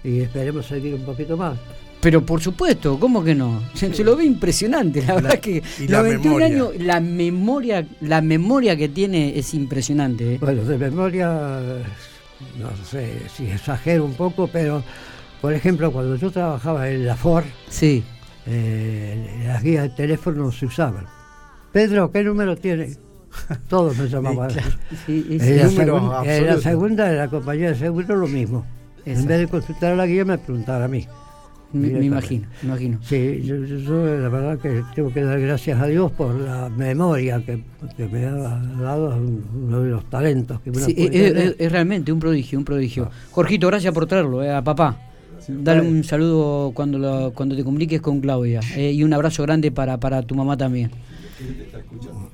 y 0.03 0.21
esperemos 0.21 0.65
seguir 0.65 0.95
un 0.95 1.05
poquito 1.05 1.37
más. 1.37 1.59
Pero 2.03 2.25
por 2.25 2.41
supuesto, 2.41 2.99
¿cómo 2.99 3.23
que 3.23 3.33
no? 3.33 3.61
Se, 3.73 3.93
se 3.93 4.03
lo 4.03 4.15
ve 4.17 4.25
impresionante, 4.25 5.01
la, 5.01 5.15
verdad 5.15 5.39
que 5.39 5.63
y 5.79 5.81
los 5.83 5.89
la 5.89 6.01
21 6.01 6.35
memoria. 6.37 6.45
años, 6.45 6.69
la 6.79 6.99
memoria, 6.99 7.87
la 8.01 8.21
memoria 8.21 8.75
que 8.75 8.89
tiene 8.89 9.37
es 9.39 9.53
impresionante. 9.53 10.35
¿eh? 10.35 10.37
Bueno, 10.41 10.63
de 10.65 10.77
memoria, 10.77 11.29
no 12.59 12.69
sé 12.85 13.13
si 13.35 13.45
exagero 13.47 14.03
un 14.05 14.13
poco, 14.15 14.47
pero 14.51 14.83
por 15.41 15.53
ejemplo, 15.53 15.91
cuando 15.91 16.15
yo 16.17 16.29
trabajaba 16.31 16.89
en 16.89 17.05
la 17.05 17.15
Ford, 17.15 17.45
Sí. 17.69 18.03
eh, 18.47 19.43
las 19.45 19.63
guías 19.63 19.83
de 19.83 19.89
teléfono 19.89 20.43
no 20.45 20.51
se 20.51 20.65
usaban. 20.65 21.05
Pedro, 21.71 22.11
¿qué 22.11 22.23
número 22.23 22.55
tiene? 22.55 22.95
Todos 23.67 23.97
me 23.97 24.07
llamaban. 24.07 24.51
claro. 24.51 24.69
sí, 25.05 25.25
es- 25.31 25.41
En 25.41 25.57
la, 25.57 25.69
segun- 25.69 26.25
en 26.27 26.45
la 26.47 26.57
segunda 26.59 27.05
de 27.09 27.17
la 27.17 27.27
compañía 27.29 27.69
de 27.69 27.75
seguro 27.75 28.15
lo 28.15 28.27
mismo. 28.27 28.65
Exacto. 29.05 29.19
En 29.21 29.27
vez 29.27 29.39
de 29.39 29.47
consultar 29.47 29.93
a 29.93 29.95
la 29.95 30.05
guía 30.05 30.23
me 30.25 30.37
preguntaba 30.37 30.85
a 30.85 30.87
mí. 30.87 31.07
Me, 31.73 32.05
imagino, 32.05 32.47
me 32.61 32.67
imagino. 32.69 32.99
Sí, 33.03 33.41
yo, 33.43 33.55
yo- 33.65 33.77
yo 33.77 34.05
la 34.19 34.29
verdad 34.29 34.59
que 34.59 34.83
tengo 34.95 35.11
que 35.11 35.21
dar 35.23 35.39
gracias 35.39 35.81
a 35.81 35.87
Dios 35.87 36.11
por 36.11 36.35
la 36.35 36.69
memoria 36.69 37.43
que, 37.45 37.63
que 37.97 38.07
me 38.07 38.25
ha 38.25 38.31
dado 38.81 39.17
uno 39.55 39.81
de 39.81 39.89
los 39.89 40.09
talentos 40.09 40.59
que 40.61 40.71
Sí, 40.73 40.93
es, 40.97 41.33
es- 41.35 41.55
es 41.59 41.71
realmente 41.71 42.11
un 42.11 42.19
prodigio, 42.19 42.59
un 42.59 42.65
prodigio. 42.65 43.09
Jorgito, 43.31 43.67
gracias 43.67 43.93
por 43.93 44.05
traerlo, 44.05 44.43
eh, 44.43 44.51
a 44.53 44.63
papá. 44.63 44.97
Dale 45.47 45.81
un 45.81 46.03
saludo 46.05 46.71
cuando 46.73 46.97
lo- 46.97 47.31
cuando 47.33 47.55
te 47.55 47.63
comuniques 47.65 47.99
con 48.01 48.21
Claudia 48.21 48.61
eh, 48.77 48.91
y 48.93 49.03
un 49.03 49.11
abrazo 49.13 49.43
grande 49.43 49.71
para, 49.71 49.99
para 49.99 50.21
tu 50.21 50.35
mamá 50.35 50.55
también. 50.55 50.89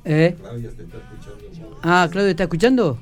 ¿Eh? 0.06 0.36
Ah, 1.82 2.08
Claudia 2.12 2.32
está 2.32 2.44
escuchando. 2.44 2.98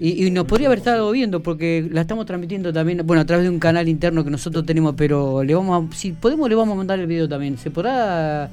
Y, 0.00 0.26
y 0.26 0.30
nos 0.30 0.44
podría 0.46 0.68
haber 0.68 0.78
estado 0.78 1.10
viendo 1.10 1.42
porque 1.42 1.88
la 1.90 2.02
estamos 2.02 2.24
transmitiendo 2.26 2.72
también, 2.72 3.02
bueno, 3.04 3.22
a 3.22 3.24
través 3.24 3.44
de 3.44 3.50
un 3.50 3.58
canal 3.58 3.88
interno 3.88 4.24
que 4.24 4.30
nosotros 4.30 4.64
tenemos, 4.66 4.94
pero 4.96 5.42
le 5.42 5.54
vamos 5.54 5.90
a, 5.92 5.96
si 5.96 6.12
podemos 6.12 6.48
le 6.48 6.54
vamos 6.54 6.74
a 6.74 6.76
mandar 6.76 6.98
el 7.00 7.06
video 7.06 7.28
también. 7.28 7.58
¿Se 7.58 7.70
podrá? 7.70 8.48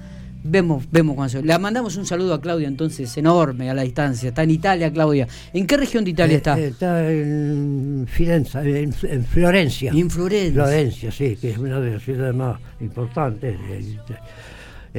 Vemos, 0.46 0.84
vemos 0.92 1.16
cuando 1.16 1.30
se- 1.30 1.42
Le 1.42 1.58
mandamos 1.58 1.96
un 1.96 2.06
saludo 2.06 2.34
a 2.34 2.42
Claudia 2.42 2.68
entonces, 2.68 3.16
enorme 3.16 3.70
a 3.70 3.74
la 3.74 3.84
distancia. 3.84 4.28
Está 4.28 4.44
en 4.44 4.52
Italia, 4.52 4.92
Claudia. 4.92 5.26
¿En 5.54 5.66
qué 5.66 5.78
región 5.78 6.04
de 6.04 6.10
Italia 6.12 6.34
Eh, 6.34 6.38
está? 6.38 6.60
eh, 6.60 6.68
está 6.68 7.10
en 7.10 8.06
Firenze, 8.10 8.60
en, 8.60 8.94
en 9.04 9.24
Florencia. 9.24 9.92
En 9.94 10.10
Florencia. 10.10 10.64
Florencia, 10.64 11.12
sí, 11.12 11.38
que 11.40 11.52
es 11.52 11.58
una 11.58 11.80
de 11.80 11.92
las 11.94 12.04
ciudades 12.04 12.36
más 12.36 12.60
importantes. 12.82 13.56
eh, 13.70 13.80
eh, 14.10 14.14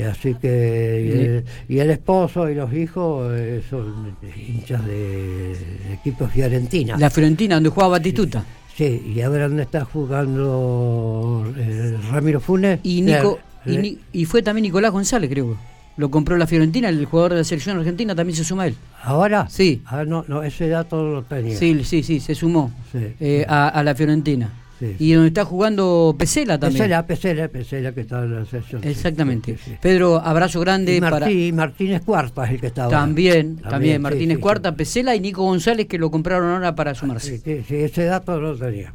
así 0.03 0.35
que. 0.35 1.05
Y 1.07 1.11
el, 1.25 1.45
y 1.69 1.79
el 1.79 1.91
esposo 1.91 2.49
y 2.51 2.55
los 2.55 2.73
hijos 2.75 3.33
eh, 3.37 3.63
son 3.69 4.17
hinchas 4.37 4.85
de, 4.87 4.95
de 4.97 5.95
equipo 5.95 6.27
Fiorentina. 6.27 6.97
La 6.99 7.11
Fiorentina, 7.11 7.55
donde 7.57 7.71
jugaba 7.71 7.93
Batistuta. 7.99 8.45
Sí, 8.77 9.13
y 9.15 9.21
ahora 9.21 9.47
donde 9.49 9.63
está 9.63 9.85
jugando 9.85 11.53
eh, 11.57 11.97
Ramiro 12.11 12.41
Funes. 12.41 12.81
Y, 12.83 13.03
Nico, 13.03 13.39
Eh, 13.67 13.97
y, 14.13 14.25
fue 14.27 14.43
también 14.43 14.65
Nicolás 14.65 14.91
González, 14.93 15.31
creo. 15.31 15.57
Lo 15.97 16.11
compró 16.11 16.37
la 16.37 16.47
Fiorentina, 16.49 16.89
el 16.89 17.05
jugador 17.07 17.33
de 17.33 17.39
la 17.39 17.45
selección 17.45 17.79
argentina 17.79 18.15
también 18.17 18.37
se 18.37 18.43
suma 18.45 18.65
a 18.65 18.67
él. 18.67 18.75
¿Ahora? 19.05 19.47
Sí. 19.49 19.81
Ah, 19.87 20.05
no, 20.05 20.25
no, 20.27 20.43
ese 20.43 20.69
dato 20.69 21.09
lo 21.09 21.23
tenía. 21.23 21.57
Sí, 21.57 21.85
sí, 21.85 22.03
sí, 22.03 22.19
se 22.19 22.35
sumó 22.35 22.73
Sí. 22.91 22.99
eh, 23.21 23.47
a, 23.49 23.69
a 23.69 23.83
la 23.85 23.95
Fiorentina. 23.95 24.51
Sí, 24.85 24.97
y 24.99 25.13
donde 25.13 25.29
está 25.29 25.45
jugando 25.45 26.15
Pesela 26.19 26.59
también. 26.59 26.83
Pesela, 26.83 27.07
Pesela, 27.07 27.49
Pesela 27.49 27.93
que 27.93 28.01
está 28.03 28.23
en 28.23 28.35
la 28.35 28.45
sesión. 28.45 28.83
Exactamente. 28.85 29.57
Pedro, 29.81 30.21
abrazo 30.21 30.61
grande 30.61 30.97
y 30.97 31.01
para. 31.01 31.29
Martínez 31.53 32.03
Cuarta 32.03 32.45
es 32.45 32.51
el 32.53 32.61
que 32.61 32.67
está 32.69 32.89
También, 32.89 33.57
también, 33.57 34.03
Martínez 34.03 34.39
Cuarta, 34.39 34.75
Pesela 34.75 35.15
y 35.15 35.21
Nico 35.21 35.43
González 35.43 35.87
que 35.87 35.99
lo 35.99 36.11
compraron 36.11 36.51
ahora 36.51 36.75
para 36.75 36.95
sumarse. 36.95 37.39
Sí, 37.39 37.65
sí, 37.67 37.77
ese 37.77 38.05
dato 38.05 38.41
lo 38.41 38.57
tenía. 38.57 38.93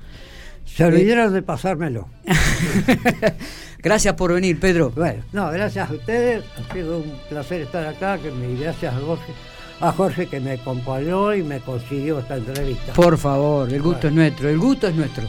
Se 0.66 0.86
olvidaron 0.86 1.34
de 1.34 1.42
pasármelo. 1.42 2.08
gracias 3.80 4.14
por 4.14 4.34
venir, 4.34 4.60
Pedro. 4.60 4.92
Bueno, 4.96 5.24
no, 5.34 5.52
gracias 5.52 5.90
a 5.90 5.94
ustedes. 5.94 6.44
Ha 6.58 6.74
sido 6.74 7.00
un 7.00 7.14
placer 7.28 7.62
estar 7.62 7.86
acá. 7.86 8.18
Que 8.18 8.32
me, 8.32 8.56
gracias 8.60 8.94
a 8.94 9.00
Jorge, 9.00 9.34
a 9.82 9.92
Jorge 9.92 10.28
que 10.28 10.40
me 10.40 10.52
acompañó 10.52 11.34
y 11.34 11.44
me 11.44 11.60
consiguió 11.60 12.20
esta 12.20 12.38
entrevista. 12.38 12.94
Por 12.94 13.18
favor, 13.18 13.72
el 13.74 13.82
gusto 13.82 14.08
es 14.08 14.14
nuestro, 14.14 14.50
el 14.50 14.60
gusto 14.60 14.88
es 14.88 14.96
nuestro. 14.96 15.24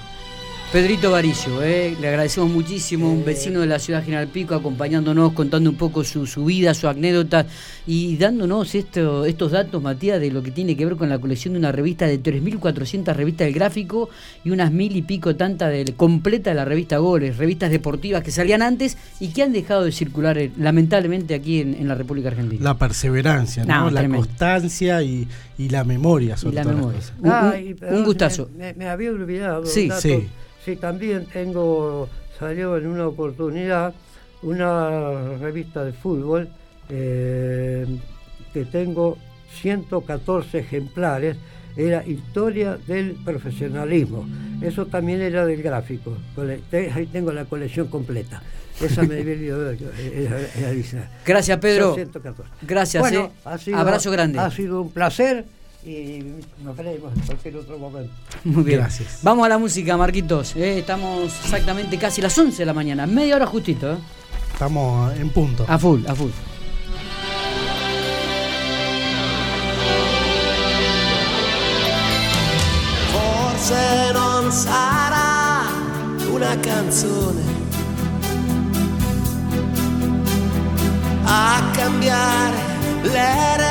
Pedrito 0.72 1.10
Varillo, 1.10 1.64
eh, 1.64 1.96
le 2.00 2.06
agradecemos 2.06 2.48
muchísimo, 2.48 3.12
un 3.12 3.24
vecino 3.24 3.60
de 3.60 3.66
la 3.66 3.80
ciudad 3.80 4.04
General 4.04 4.28
Pico, 4.28 4.54
acompañándonos, 4.54 5.32
contando 5.32 5.68
un 5.68 5.74
poco 5.74 6.04
su, 6.04 6.44
vida, 6.44 6.74
su 6.74 6.86
anécdota 6.86 7.44
y 7.88 8.16
dándonos 8.16 8.76
esto, 8.76 9.24
estos 9.24 9.50
datos, 9.50 9.82
Matías, 9.82 10.20
de 10.20 10.30
lo 10.30 10.44
que 10.44 10.52
tiene 10.52 10.76
que 10.76 10.84
ver 10.84 10.94
con 10.94 11.08
la 11.08 11.18
colección 11.18 11.54
de 11.54 11.58
una 11.58 11.72
revista 11.72 12.06
de 12.06 12.22
3.400 12.22 13.16
revistas 13.16 13.46
del 13.46 13.54
gráfico 13.54 14.10
y 14.44 14.50
unas 14.50 14.70
mil 14.70 14.94
y 14.94 15.02
pico 15.02 15.34
tantas 15.34 15.72
de, 15.72 15.92
completa 15.96 16.50
de 16.50 16.56
la 16.56 16.64
revista 16.64 16.98
Goles, 16.98 17.36
revistas 17.36 17.72
deportivas 17.72 18.22
que 18.22 18.30
salían 18.30 18.62
antes 18.62 18.96
y 19.18 19.30
que 19.30 19.42
han 19.42 19.52
dejado 19.52 19.82
de 19.82 19.90
circular 19.90 20.38
eh, 20.38 20.52
lamentablemente 20.56 21.34
aquí 21.34 21.62
en, 21.62 21.88
la 21.88 21.96
República 21.96 22.28
Argentina. 22.28 22.62
La 22.62 22.78
perseverancia, 22.78 23.64
la 23.64 24.08
constancia 24.08 25.02
y, 25.02 25.26
la 25.58 25.82
memoria. 25.82 26.36
Sobre 26.36 26.54
la 26.54 26.64
memoria. 26.64 27.00
Un, 27.90 28.04
gustazo. 28.04 28.48
Me, 28.56 28.88
había 28.88 29.10
olvidado. 29.10 29.66
Sí, 29.66 29.90
sí. 29.98 30.28
Sí, 30.64 30.76
también 30.76 31.26
tengo, 31.26 32.08
salió 32.38 32.76
en 32.76 32.86
una 32.86 33.06
oportunidad 33.06 33.94
una 34.42 35.36
revista 35.38 35.84
de 35.84 35.92
fútbol 35.92 36.48
eh, 36.88 37.86
que 38.52 38.64
tengo 38.64 39.18
114 39.60 40.58
ejemplares, 40.58 41.36
era 41.76 42.04
Historia 42.06 42.76
del 42.86 43.16
Profesionalismo. 43.24 44.26
Eso 44.60 44.86
también 44.86 45.20
era 45.20 45.46
del 45.46 45.62
gráfico. 45.62 46.16
Ahí 46.94 47.06
tengo 47.06 47.32
la 47.32 47.44
colección 47.44 47.88
completa. 47.88 48.42
Esa 48.80 49.02
me 49.02 49.22
Gracias, 51.26 51.58
Pedro. 51.58 51.96
Gracias, 52.62 53.12
eh. 53.12 53.30
abrazo 53.74 54.10
grande. 54.10 54.38
Ha 54.38 54.50
sido 54.50 54.80
un 54.80 54.90
placer 54.90 55.44
y 55.84 56.22
nos 56.62 56.76
veremos 56.76 57.12
en 57.14 57.20
cualquier 57.22 57.56
otro 57.56 57.78
momento. 57.78 58.12
Muy 58.44 58.64
bien. 58.64 58.80
Gracias. 58.80 59.20
Vamos 59.22 59.46
a 59.46 59.48
la 59.48 59.58
música, 59.58 59.96
Marquitos. 59.96 60.54
Eh, 60.56 60.78
estamos 60.78 61.32
exactamente 61.44 61.98
casi 61.98 62.20
las 62.20 62.36
11 62.36 62.58
de 62.58 62.66
la 62.66 62.74
mañana, 62.74 63.06
media 63.06 63.36
hora 63.36 63.46
justito. 63.46 63.92
Eh. 63.92 63.98
Estamos 64.52 65.16
en 65.16 65.30
punto. 65.30 65.64
A 65.66 65.78
full, 65.78 66.04
a 66.06 66.14
full. 66.14 66.30
Forse 73.12 74.12
non 74.12 74.50
sarà 74.50 75.64
una 76.30 76.58
canzone 76.60 77.42
a 81.24 81.70
cambiare 81.72 82.58
le 83.02 83.69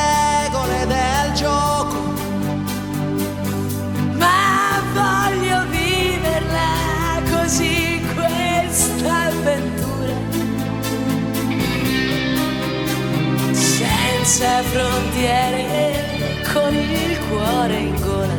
frontiere 14.71 16.43
con 16.53 16.73
il 16.73 17.17
cuore 17.27 17.77
in 17.77 17.95
gola. 18.01 18.37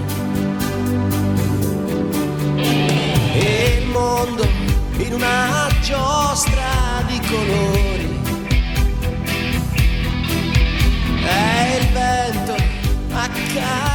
E 3.32 3.78
il 3.80 3.86
mondo 3.88 4.46
in 4.98 5.12
una 5.12 5.68
giostra 5.82 7.02
di 7.06 7.20
colori. 7.28 8.20
E 11.26 11.76
il 11.78 11.86
vento 11.92 12.54
a 13.12 13.28
casa. 13.54 13.89